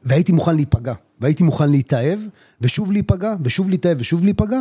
והייתי 0.05 0.31
מוכן 0.31 0.55
להיפגע, 0.55 0.93
והייתי 1.21 1.43
מוכן 1.43 1.69
להתאהב, 1.69 2.19
ושוב 2.61 2.91
להיפגע, 2.91 3.35
ושוב 3.43 3.69
להתאהב, 3.69 3.97
ושוב 4.01 4.25
להיפגע, 4.25 4.59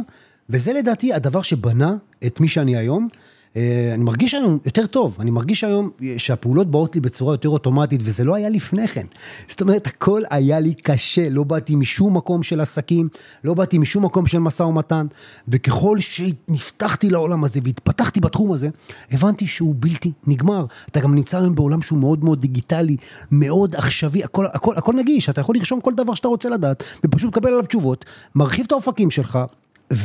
וזה 0.51 0.73
לדעתי 0.73 1.13
הדבר 1.13 1.43
שבנה 1.43 1.97
את 2.27 2.41
מי 2.41 2.49
שאני 2.49 2.77
היום. 2.77 3.09
אה, 3.57 3.91
אני 3.95 4.05
מרגיש 4.05 4.35
היום 4.35 4.59
יותר 4.67 4.87
טוב, 4.87 5.17
אני 5.21 5.31
מרגיש 5.31 5.65
היום 5.65 5.91
שהפעולות 6.17 6.71
באות 6.71 6.95
לי 6.95 7.01
בצורה 7.01 7.35
יותר 7.35 7.49
אוטומטית, 7.49 8.01
וזה 8.05 8.25
לא 8.25 8.35
היה 8.35 8.49
לפני 8.49 8.89
כן. 8.89 9.07
זאת 9.49 9.61
אומרת, 9.61 9.87
הכל 9.87 10.23
היה 10.31 10.61
לי 10.61 10.75
קשה, 10.75 11.31
לא 11.31 11.45
באתי 11.45 11.75
משום 11.75 12.17
מקום 12.17 12.43
של 12.43 12.61
עסקים, 12.61 13.09
לא 13.45 13.55
באתי 13.55 13.79
משום 13.79 14.05
מקום 14.05 14.27
של 14.27 14.39
משא 14.39 14.63
ומתן, 14.63 15.07
וככל 15.49 15.99
שנפתחתי 16.01 17.11
לעולם 17.11 17.45
הזה 17.45 17.61
והתפתחתי 17.65 18.21
בתחום 18.21 18.53
הזה, 18.53 18.69
הבנתי 19.11 19.47
שהוא 19.47 19.75
בלתי 19.79 20.13
נגמר. 20.27 20.67
אתה 20.91 21.01
גם 21.01 21.15
נמצא 21.15 21.39
היום 21.39 21.55
בעולם 21.55 21.83
שהוא 21.83 21.99
מאוד 21.99 22.25
מאוד 22.25 22.41
דיגיטלי, 22.41 22.97
מאוד 23.31 23.77
עכשווי, 23.77 24.25
הכל, 24.25 24.47
הכל, 24.47 24.77
הכל 24.77 24.93
נגיש, 24.93 25.29
אתה 25.29 25.41
יכול 25.41 25.57
לרשום 25.57 25.81
כל 25.81 25.95
דבר 25.95 26.15
שאתה 26.15 26.29
רוצה 26.29 26.49
לדעת, 26.49 26.85
ופשוט 27.05 27.37
לקבל 27.37 27.49
עליו 27.49 27.67
תשובות, 27.67 28.05
מרחיב 28.35 28.65
את 28.67 28.73
האופקים 28.73 29.11
שלך, 29.11 29.39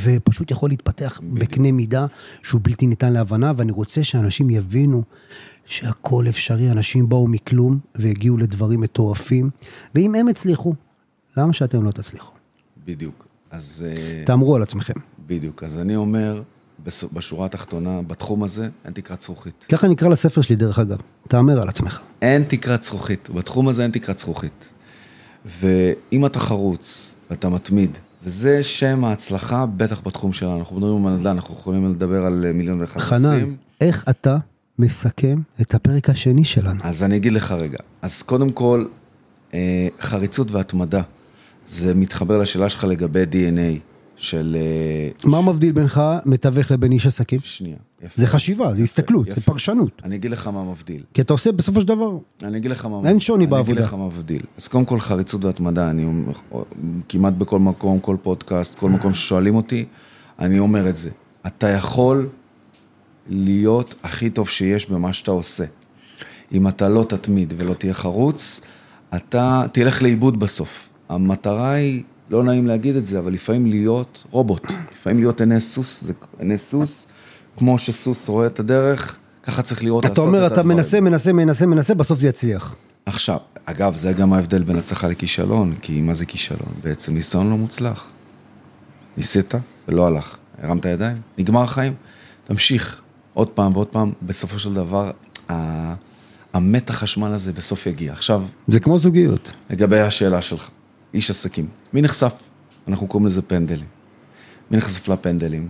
ופשוט 0.03 0.51
יכול 0.51 0.69
להתפתח 0.69 1.21
בקנה 1.33 1.71
מידה 1.71 2.05
שהוא 2.43 2.61
בלתי 2.63 2.87
ניתן 2.87 3.13
להבנה, 3.13 3.51
ואני 3.55 3.71
רוצה 3.71 4.03
שאנשים 4.03 4.49
יבינו 4.49 5.03
שהכל 5.65 6.25
אפשרי, 6.29 6.71
אנשים 6.71 7.09
באו 7.09 7.27
מכלום 7.27 7.79
והגיעו 7.95 8.37
לדברים 8.37 8.81
מטורפים, 8.81 9.49
ואם 9.95 10.15
הם 10.15 10.27
הצליחו, 10.27 10.73
למה 11.37 11.53
שאתם 11.53 11.83
לא 11.83 11.91
תצליחו? 11.91 12.31
בדיוק. 12.85 13.27
אז... 13.51 13.85
אה, 13.87 14.23
תאמרו 14.25 14.55
על 14.55 14.61
עצמכם. 14.61 14.93
בדיוק. 15.27 15.63
אז 15.63 15.77
אני 15.77 15.95
אומר, 15.95 16.41
בשורה 17.13 17.45
התחתונה, 17.45 18.01
בתחום 18.01 18.43
הזה, 18.43 18.69
אין 18.85 18.93
תקרת 18.93 19.21
זכוכית. 19.21 19.65
ככה 19.69 19.87
נקרא 19.87 20.09
לספר 20.09 20.41
שלי 20.41 20.55
דרך 20.55 20.79
אגב, 20.79 20.97
תאמר 21.27 21.61
על 21.61 21.69
עצמך. 21.69 22.01
אין 22.21 22.43
תקרת 22.43 22.83
זכוכית. 22.83 23.29
בתחום 23.29 23.67
הזה 23.67 23.83
אין 23.83 23.91
תקרת 23.91 24.19
זכוכית. 24.19 24.69
ואם 25.59 26.25
אתה 26.25 26.39
חרוץ, 26.39 27.11
ואתה 27.29 27.49
מתמיד, 27.49 27.97
וזה 28.27 28.63
שם 28.63 29.05
ההצלחה, 29.05 29.65
בטח 29.65 30.01
בתחום 30.05 30.33
שלנו. 30.33 30.59
אנחנו 30.59 30.75
מדברים 30.75 31.05
על 31.07 31.13
נדל"ן, 31.13 31.35
אנחנו 31.35 31.55
יכולים 31.55 31.91
לדבר 31.91 32.25
על 32.25 32.45
אה, 32.47 32.53
מיליון 32.53 32.81
ואחד 32.81 32.99
חנן, 32.99 33.31
נושאים. 33.31 33.55
איך 33.81 34.05
אתה 34.09 34.37
מסכם 34.79 35.37
את 35.61 35.73
הפרק 35.73 36.09
השני 36.09 36.43
שלנו? 36.43 36.79
אז 36.83 37.03
אני 37.03 37.15
אגיד 37.15 37.33
לך 37.33 37.51
רגע. 37.51 37.77
אז 38.01 38.21
קודם 38.21 38.49
כל, 38.49 38.85
אה, 39.53 39.87
חריצות 40.01 40.51
והתמדה. 40.51 41.01
זה 41.69 41.95
מתחבר 41.95 42.37
לשאלה 42.37 42.69
שלך 42.69 42.83
לגבי 42.83 43.23
DNA 43.23 43.86
של... 44.17 44.57
אה, 44.59 45.29
מה 45.29 45.41
מבדיל 45.41 45.71
בינך 45.71 46.01
מתווך 46.25 46.71
לבין 46.71 46.91
איש 46.91 47.07
עסקים? 47.07 47.39
שנייה. 47.43 47.77
יפה. 48.01 48.21
זה 48.21 48.27
חשיבה, 48.27 48.73
זה 48.73 48.83
הסתכלות, 48.83 49.25
זה 49.25 49.31
יפה. 49.31 49.41
פרשנות. 49.41 49.91
אני 50.03 50.15
אגיד 50.15 50.31
לך 50.31 50.47
מה 50.47 50.63
מבדיל. 50.63 51.03
כי 51.13 51.21
אתה 51.21 51.33
עושה 51.33 51.51
בסופו 51.51 51.81
של 51.81 51.87
דבר, 51.87 52.17
אני 52.43 52.57
אגיד 52.57 52.71
לך 52.71 52.85
מה... 52.85 53.09
אין 53.09 53.19
שוני 53.19 53.43
אני 53.43 53.51
בעבודה. 53.51 53.71
אגיד 53.71 53.83
לך 53.83 53.93
מה 53.93 54.05
מבדיל. 54.05 54.41
אז 54.57 54.67
קודם 54.67 54.85
כל 54.85 54.99
חריצות 54.99 55.45
והתמדה, 55.45 55.89
אני 55.89 56.07
כמעט 57.09 57.33
בכל 57.33 57.59
מקום, 57.59 57.99
כל 57.99 58.17
פודקאסט, 58.21 58.75
כל 58.75 58.89
מקום 58.89 59.13
ששואלים 59.13 59.55
אותי, 59.55 59.85
אני 60.39 60.59
אומר 60.59 60.89
את 60.89 60.97
זה. 60.97 61.09
אתה 61.47 61.67
יכול 61.67 62.29
להיות 63.29 63.95
הכי 64.03 64.29
טוב 64.29 64.49
שיש 64.49 64.89
במה 64.89 65.13
שאתה 65.13 65.31
עושה. 65.31 65.65
אם 66.51 66.67
אתה 66.67 66.89
לא 66.89 67.03
תתמיד 67.03 67.53
ולא 67.57 67.73
תהיה 67.73 67.93
חרוץ, 67.93 68.61
אתה 69.15 69.63
תלך 69.71 70.01
לאיבוד 70.01 70.39
בסוף. 70.39 70.89
המטרה 71.09 71.71
היא, 71.71 72.03
לא 72.29 72.43
נעים 72.43 72.67
להגיד 72.67 72.95
את 72.95 73.07
זה, 73.07 73.19
אבל 73.19 73.33
לפעמים 73.33 73.65
להיות 73.65 74.25
רובוט. 74.31 74.71
לפעמים 74.93 75.19
להיות 75.19 75.41
עיני 75.41 75.61
סוס, 75.61 76.03
זה 76.03 76.13
עיני 76.39 76.57
סוס, 76.57 77.05
כמו 77.57 77.79
שסוס 77.79 78.29
רואה 78.29 78.47
את 78.47 78.59
הדרך, 78.59 79.15
ככה 79.43 79.61
צריך 79.61 79.83
לראות, 79.83 80.05
אתה 80.05 80.09
לעשות 80.09 80.23
את 80.23 80.27
אומר, 80.27 80.43
הדברים. 80.45 80.59
אתה 80.59 80.75
מנסה, 80.75 81.01
מנסה, 81.01 81.33
מנסה, 81.33 81.65
מנסה, 81.65 81.95
בסוף 81.95 82.19
זה 82.19 82.27
יצליח. 82.27 82.75
עכשיו, 83.05 83.37
אגב, 83.65 83.95
זה 83.95 84.13
גם 84.13 84.33
ההבדל 84.33 84.63
בין 84.63 84.75
הצלחה 84.75 85.07
לכישלון, 85.07 85.75
כי 85.81 86.01
מה 86.01 86.13
זה 86.13 86.25
כישלון? 86.25 86.73
בעצם 86.83 87.13
ניסיון 87.13 87.49
לא 87.49 87.57
מוצלח. 87.57 88.07
ניסית 89.17 89.53
ולא 89.87 90.07
הלך. 90.07 90.37
הרמת 90.61 90.85
ידיים, 90.85 91.15
נגמר 91.37 91.63
החיים, 91.63 91.93
תמשיך 92.43 93.01
עוד 93.33 93.47
פעם 93.47 93.71
ועוד 93.73 93.87
פעם, 93.87 94.11
בסופו 94.21 94.59
של 94.59 94.73
דבר, 94.73 95.11
המתח 96.53 96.93
חשמל 96.93 97.27
הזה 97.27 97.53
בסוף 97.53 97.85
יגיע. 97.85 98.13
עכשיו, 98.13 98.43
זה 98.67 98.79
כמו 98.79 98.97
זוגיות. 98.97 99.51
לגבי 99.69 99.99
השאלה 99.99 100.41
שלך, 100.41 100.69
איש 101.13 101.29
עסקים, 101.29 101.67
מי 101.93 102.01
נחשף? 102.01 102.33
אנחנו 102.87 103.07
קוראים 103.07 103.27
לזה 103.27 103.41
פנדלים. 103.41 103.87
מי 104.71 104.77
נחשף 104.77 105.07
לפנדלים? 105.07 105.69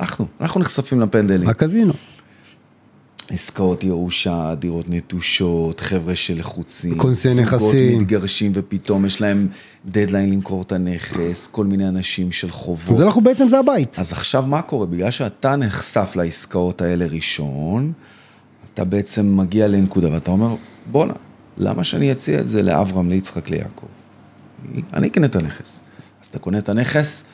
אנחנו, 0.00 0.26
אנחנו 0.40 0.60
נחשפים 0.60 1.00
לפנדלים. 1.00 1.48
הקזינו. 1.48 1.92
עסקאות 3.30 3.84
ירושה, 3.84 4.54
דירות 4.54 4.84
נטושות, 4.88 5.80
חבר'ה 5.80 6.16
שלחוצים, 6.16 6.98
כונסי 6.98 7.28
זוגות 7.28 7.52
נכסים. 7.52 7.98
מתגרשים 7.98 8.52
ופתאום 8.54 9.04
יש 9.04 9.20
להם 9.20 9.48
דדליין 9.86 10.30
למכור 10.30 10.62
את 10.62 10.72
הנכס, 10.72 11.48
כל 11.50 11.66
מיני 11.66 11.88
אנשים 11.88 12.32
של 12.32 12.50
חובות. 12.50 12.94
אז 12.94 13.02
אנחנו 13.02 13.20
בעצם, 13.20 13.48
זה 13.48 13.58
הבית. 13.58 13.98
אז 13.98 14.12
עכשיו 14.12 14.46
מה 14.46 14.62
קורה? 14.62 14.86
בגלל 14.86 15.10
שאתה 15.10 15.56
נחשף 15.56 16.16
לעסקאות 16.16 16.82
האלה 16.82 17.06
ראשון, 17.06 17.92
אתה 18.74 18.84
בעצם 18.84 19.36
מגיע 19.36 19.68
לנקודה 19.68 20.12
ואתה 20.12 20.30
אומר, 20.30 20.54
בואנה, 20.90 21.14
למה 21.58 21.84
שאני 21.84 22.12
אציע 22.12 22.40
את 22.40 22.48
זה 22.48 22.62
לאברהם, 22.62 23.08
ליצחק, 23.08 23.50
ליעקב? 23.50 23.86
אני 24.94 25.08
אקנה 25.08 25.26
את 25.26 25.36
הנכס. 25.36 25.80
אז 26.22 26.26
אתה 26.26 26.38
קונה 26.38 26.58
את 26.58 26.68
הנכס, 26.68 27.24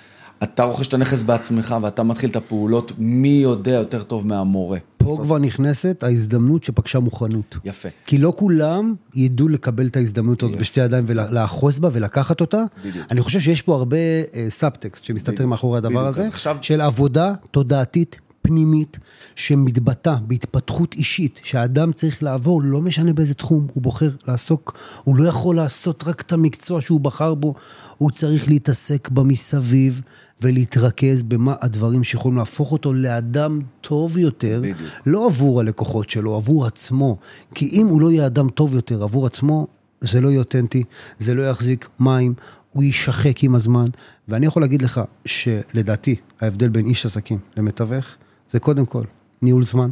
אתה 0.43 0.63
רוכש 0.65 0.89
את 0.89 0.95
הנכס 0.95 1.23
בעצמך 1.23 1.75
ואתה 1.83 2.03
מתחיל 2.03 2.31
את 2.31 2.37
הפעולות, 2.37 2.93
מי 2.99 3.29
יודע 3.43 3.71
יותר 3.71 4.03
טוב 4.03 4.27
מהמורה. 4.27 4.79
פה 4.97 5.19
כבר 5.23 5.39
נכנסת 5.39 6.03
ההזדמנות 6.03 6.65
שפגשה 6.65 6.99
מוכנות. 6.99 7.57
יפה. 7.65 7.89
כי 8.07 8.19
לא 8.19 8.33
כולם 8.37 8.95
ידעו 9.15 9.49
לקבל 9.49 9.87
את 9.87 9.97
ההזדמנות 9.97 10.43
הזאת. 10.43 10.59
בשתי 10.59 10.81
ידיים 10.81 11.05
ולאחוז 11.07 11.79
בה 11.79 11.89
ולקחת 11.93 12.41
אותה. 12.41 12.63
בדיוק. 12.85 13.07
אני 13.11 13.21
חושב 13.23 13.41
שיש 13.41 13.63
פה 13.63 13.75
הרבה 13.75 13.97
אה, 14.35 14.47
סאבטקסט 14.49 15.05
שמסתתר 15.05 15.33
בדיוק. 15.33 15.49
מאחורי 15.51 15.79
הדבר 15.79 15.91
בדיוק. 15.91 16.07
הזה, 16.09 16.29
עכשיו- 16.29 16.57
של 16.61 16.81
עבודה 16.81 17.35
תודעתית. 17.51 18.19
פנימית 18.43 18.99
שמתבטא 19.35 20.15
בהתפתחות 20.27 20.95
אישית 20.95 21.41
שהאדם 21.43 21.93
צריך 21.93 22.23
לעבור, 22.23 22.63
לא 22.65 22.81
משנה 22.81 23.13
באיזה 23.13 23.35
תחום 23.35 23.67
הוא 23.75 23.83
בוחר 23.83 24.11
לעסוק, 24.29 24.79
הוא 25.05 25.17
לא 25.17 25.29
יכול 25.29 25.57
לעשות 25.57 26.05
רק 26.07 26.21
את 26.21 26.33
המקצוע 26.33 26.81
שהוא 26.81 27.01
בחר 27.01 27.35
בו, 27.35 27.55
הוא 27.99 28.11
צריך 28.11 28.49
להתעסק 28.49 29.09
במסביב 29.09 30.01
ולהתרכז 30.41 31.23
במה 31.23 31.55
הדברים 31.61 32.05
שיכולים 32.05 32.39
להפוך 32.39 32.73
אותו 32.73 32.93
לאדם 32.93 33.61
טוב 33.81 34.19
יותר, 34.19 34.61
בדיוק. 34.63 34.79
לא 35.07 35.27
עבור 35.27 35.61
הלקוחות 35.61 36.11
שלו, 36.11 36.37
עבור 36.37 36.67
עצמו. 36.67 37.17
כי 37.55 37.69
אם 37.73 37.87
הוא 37.87 38.01
לא 38.01 38.11
יהיה 38.11 38.27
אדם 38.27 38.49
טוב 38.49 38.75
יותר 38.75 39.03
עבור 39.03 39.27
עצמו, 39.27 39.67
זה 40.01 40.21
לא 40.21 40.29
יהיה 40.29 40.39
אותנטי, 40.39 40.85
זה 41.19 41.35
לא 41.35 41.43
יחזיק 41.43 41.89
מים, 42.01 42.35
הוא 42.73 42.83
יישחק 42.83 43.45
עם 43.45 43.55
הזמן. 43.55 43.87
ואני 44.29 44.47
יכול 44.47 44.63
להגיד 44.63 44.83
לך 44.83 45.01
שלדעתי, 45.25 46.17
ההבדל 46.41 46.69
בין 46.69 46.87
איש 46.87 47.07
עסקים 47.07 47.39
למתווך, 47.57 48.07
זה 48.53 48.61
קודם 48.61 48.85
כל 48.85 49.05
ניהול 49.43 49.65
זמן. 49.65 49.91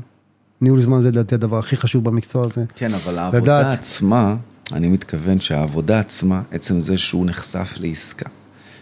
ניהול 0.61 0.81
זמן 0.81 1.03
זה 1.03 1.09
לדעתי 1.09 1.35
הדבר 1.35 1.59
הכי 1.59 1.77
חשוב 1.77 2.05
במקצוע 2.05 2.45
הזה. 2.45 2.65
כן, 2.77 2.95
אבל 2.95 3.19
העבודה 3.19 3.61
לדעת. 3.61 3.79
עצמה, 3.79 4.37
אני 4.73 4.89
מתכוון 4.89 5.41
שהעבודה 5.41 6.01
עצמה, 6.01 6.43
עצם 6.51 6.81
זה 6.81 6.99
שהוא 6.99 7.27
נחשף 7.27 7.75
לעסקה, 7.81 8.29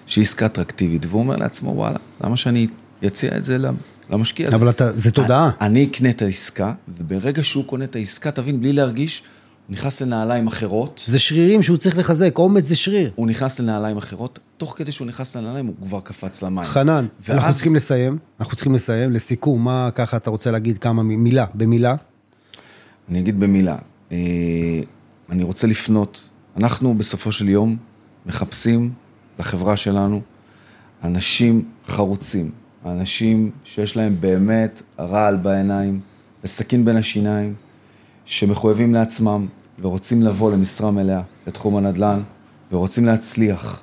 שהיא 0.07 0.25
עסקה 0.25 0.47
אטרקטיבית, 0.47 1.07
והוא 1.07 1.21
אומר 1.21 1.37
לעצמו, 1.37 1.71
וואלה, 1.71 1.99
למה 2.25 2.37
שאני 2.37 2.67
אציע 3.07 3.37
את 3.37 3.45
זה 3.45 3.59
למשקיע 4.11 4.47
הזה? 4.47 4.57
אבל 4.57 4.71
אתה, 4.71 4.93
זה 4.93 5.11
תודעה. 5.11 5.51
אני, 5.61 5.69
אני 5.69 5.85
אקנה 5.85 6.11
את 6.11 6.23
העסקה, 6.23 6.73
וברגע 6.89 7.43
שהוא 7.43 7.65
קונה 7.65 7.85
את 7.85 7.97
העסקה, 7.97 8.31
תבין, 8.31 8.61
בלי 8.61 8.73
להרגיש, 8.73 9.23
נכנס 9.69 10.03
לנעליים 10.03 10.47
אחרות, 10.47 11.05
זה 11.07 11.19
שרירים 11.19 11.63
שהוא 11.63 11.77
צריך 11.77 11.99
לחזק, 11.99 12.39
אומץ 12.39 12.65
זה 12.65 12.77
שריר. 12.77 13.11
הוא 13.15 13.27
נכנס 13.27 13.61
לנעליים 13.61 13.97
אחרות, 13.97 14.39
תוך 14.57 14.75
כדי 14.77 14.93
שהוא 14.93 15.07
נכנס 15.07 15.37
לנעליים, 15.37 15.67
הוא 15.67 15.75
כבר 15.83 16.01
קפץ 16.01 16.43
למים. 16.43 16.65
חנן, 16.65 16.91
אנחנו 17.29 17.35
ואז- 17.43 17.55
צריכים 17.55 17.75
לסיים, 17.77 18.19
אנחנו 18.41 18.55
צריכים 18.57 18.75
לסיים. 18.75 19.11
לסיכום, 19.11 19.65
מה 19.65 19.91
ככה 19.95 20.17
אתה 20.17 20.31
רוצה 20.31 20.51
להגיד 20.51 20.79
כמה 20.79 21.03
מילה, 21.03 21.45
במילה? 21.55 21.95
אני 23.09 23.19
אגיד 23.21 23.41
במילה, 23.41 23.77
אה, 24.13 24.17
אני 25.31 25.43
רוצה 25.43 25.67
לפנות, 25.67 26.29
אנחנו 26.57 26.95
בסופו 26.95 27.33
של 27.33 27.49
יום 27.49 27.77
מחפשים 28.27 28.93
לחברה 29.39 29.77
שלנו 29.77 30.21
אנשים 31.05 31.65
חרוצים, 31.89 32.51
אנשים 32.87 33.51
שיש 33.65 33.97
להם 33.97 34.17
באמת 34.21 34.83
רעל 34.99 35.37
בעיניים 35.37 36.01
וסכין 36.45 36.85
בין 36.85 36.97
השיניים, 36.97 37.55
שמחויבים 38.25 38.95
לעצמם 38.95 39.47
ורוצים 39.81 40.23
לבוא 40.23 40.53
למשרה 40.53 40.91
מלאה 40.91 41.23
בתחום 41.47 41.77
הנדל"ן 41.77 42.21
ורוצים 42.73 43.07
להצליח 43.07 43.83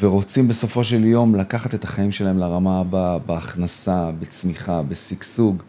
ורוצים 0.00 0.48
בסופו 0.48 0.84
של 0.84 1.04
יום 1.04 1.34
לקחת 1.34 1.74
את 1.74 1.84
החיים 1.84 2.12
שלהם 2.12 2.38
לרמה 2.38 2.80
הבאה 2.80 3.18
בהכנסה, 3.18 4.10
בצמיחה, 4.18 4.82
בשגשוג 4.82 5.62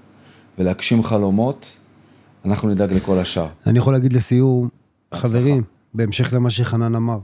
ולהגשים 0.57 1.03
חלומות, 1.03 1.78
אנחנו 2.45 2.70
נדאג 2.70 2.93
לכל 2.93 3.20
השאר. 3.20 3.47
אני 3.68 3.78
יכול 3.78 3.93
להגיד 3.93 4.14
לסיום, 4.14 4.70
חברים, 5.14 5.64
בהמשך 5.93 6.34
למה 6.34 6.49
שחנן 6.49 6.95
אמר, 6.95 7.20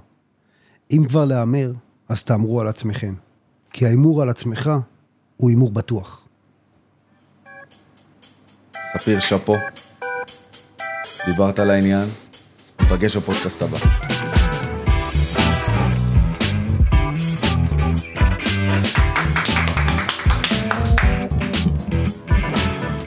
אם 0.91 1.03
כבר 1.09 1.25
להמר, 1.25 1.73
אז 2.09 2.23
תאמרו 2.23 2.61
על 2.61 2.67
עצמכם. 2.67 3.13
כי 3.73 3.85
ההימור 3.85 4.21
על 4.21 4.29
עצמך 4.29 4.71
הוא 5.37 5.49
הימור 5.49 5.71
בטוח. 5.71 6.27
ספיר 8.93 9.19
שאפו, 9.19 9.55
דיברת 11.25 11.59
על 11.59 11.71
העניין, 11.71 12.07
ניפגש 12.85 13.17
בפודקאסט 13.17 13.61
הבא. 13.61 13.77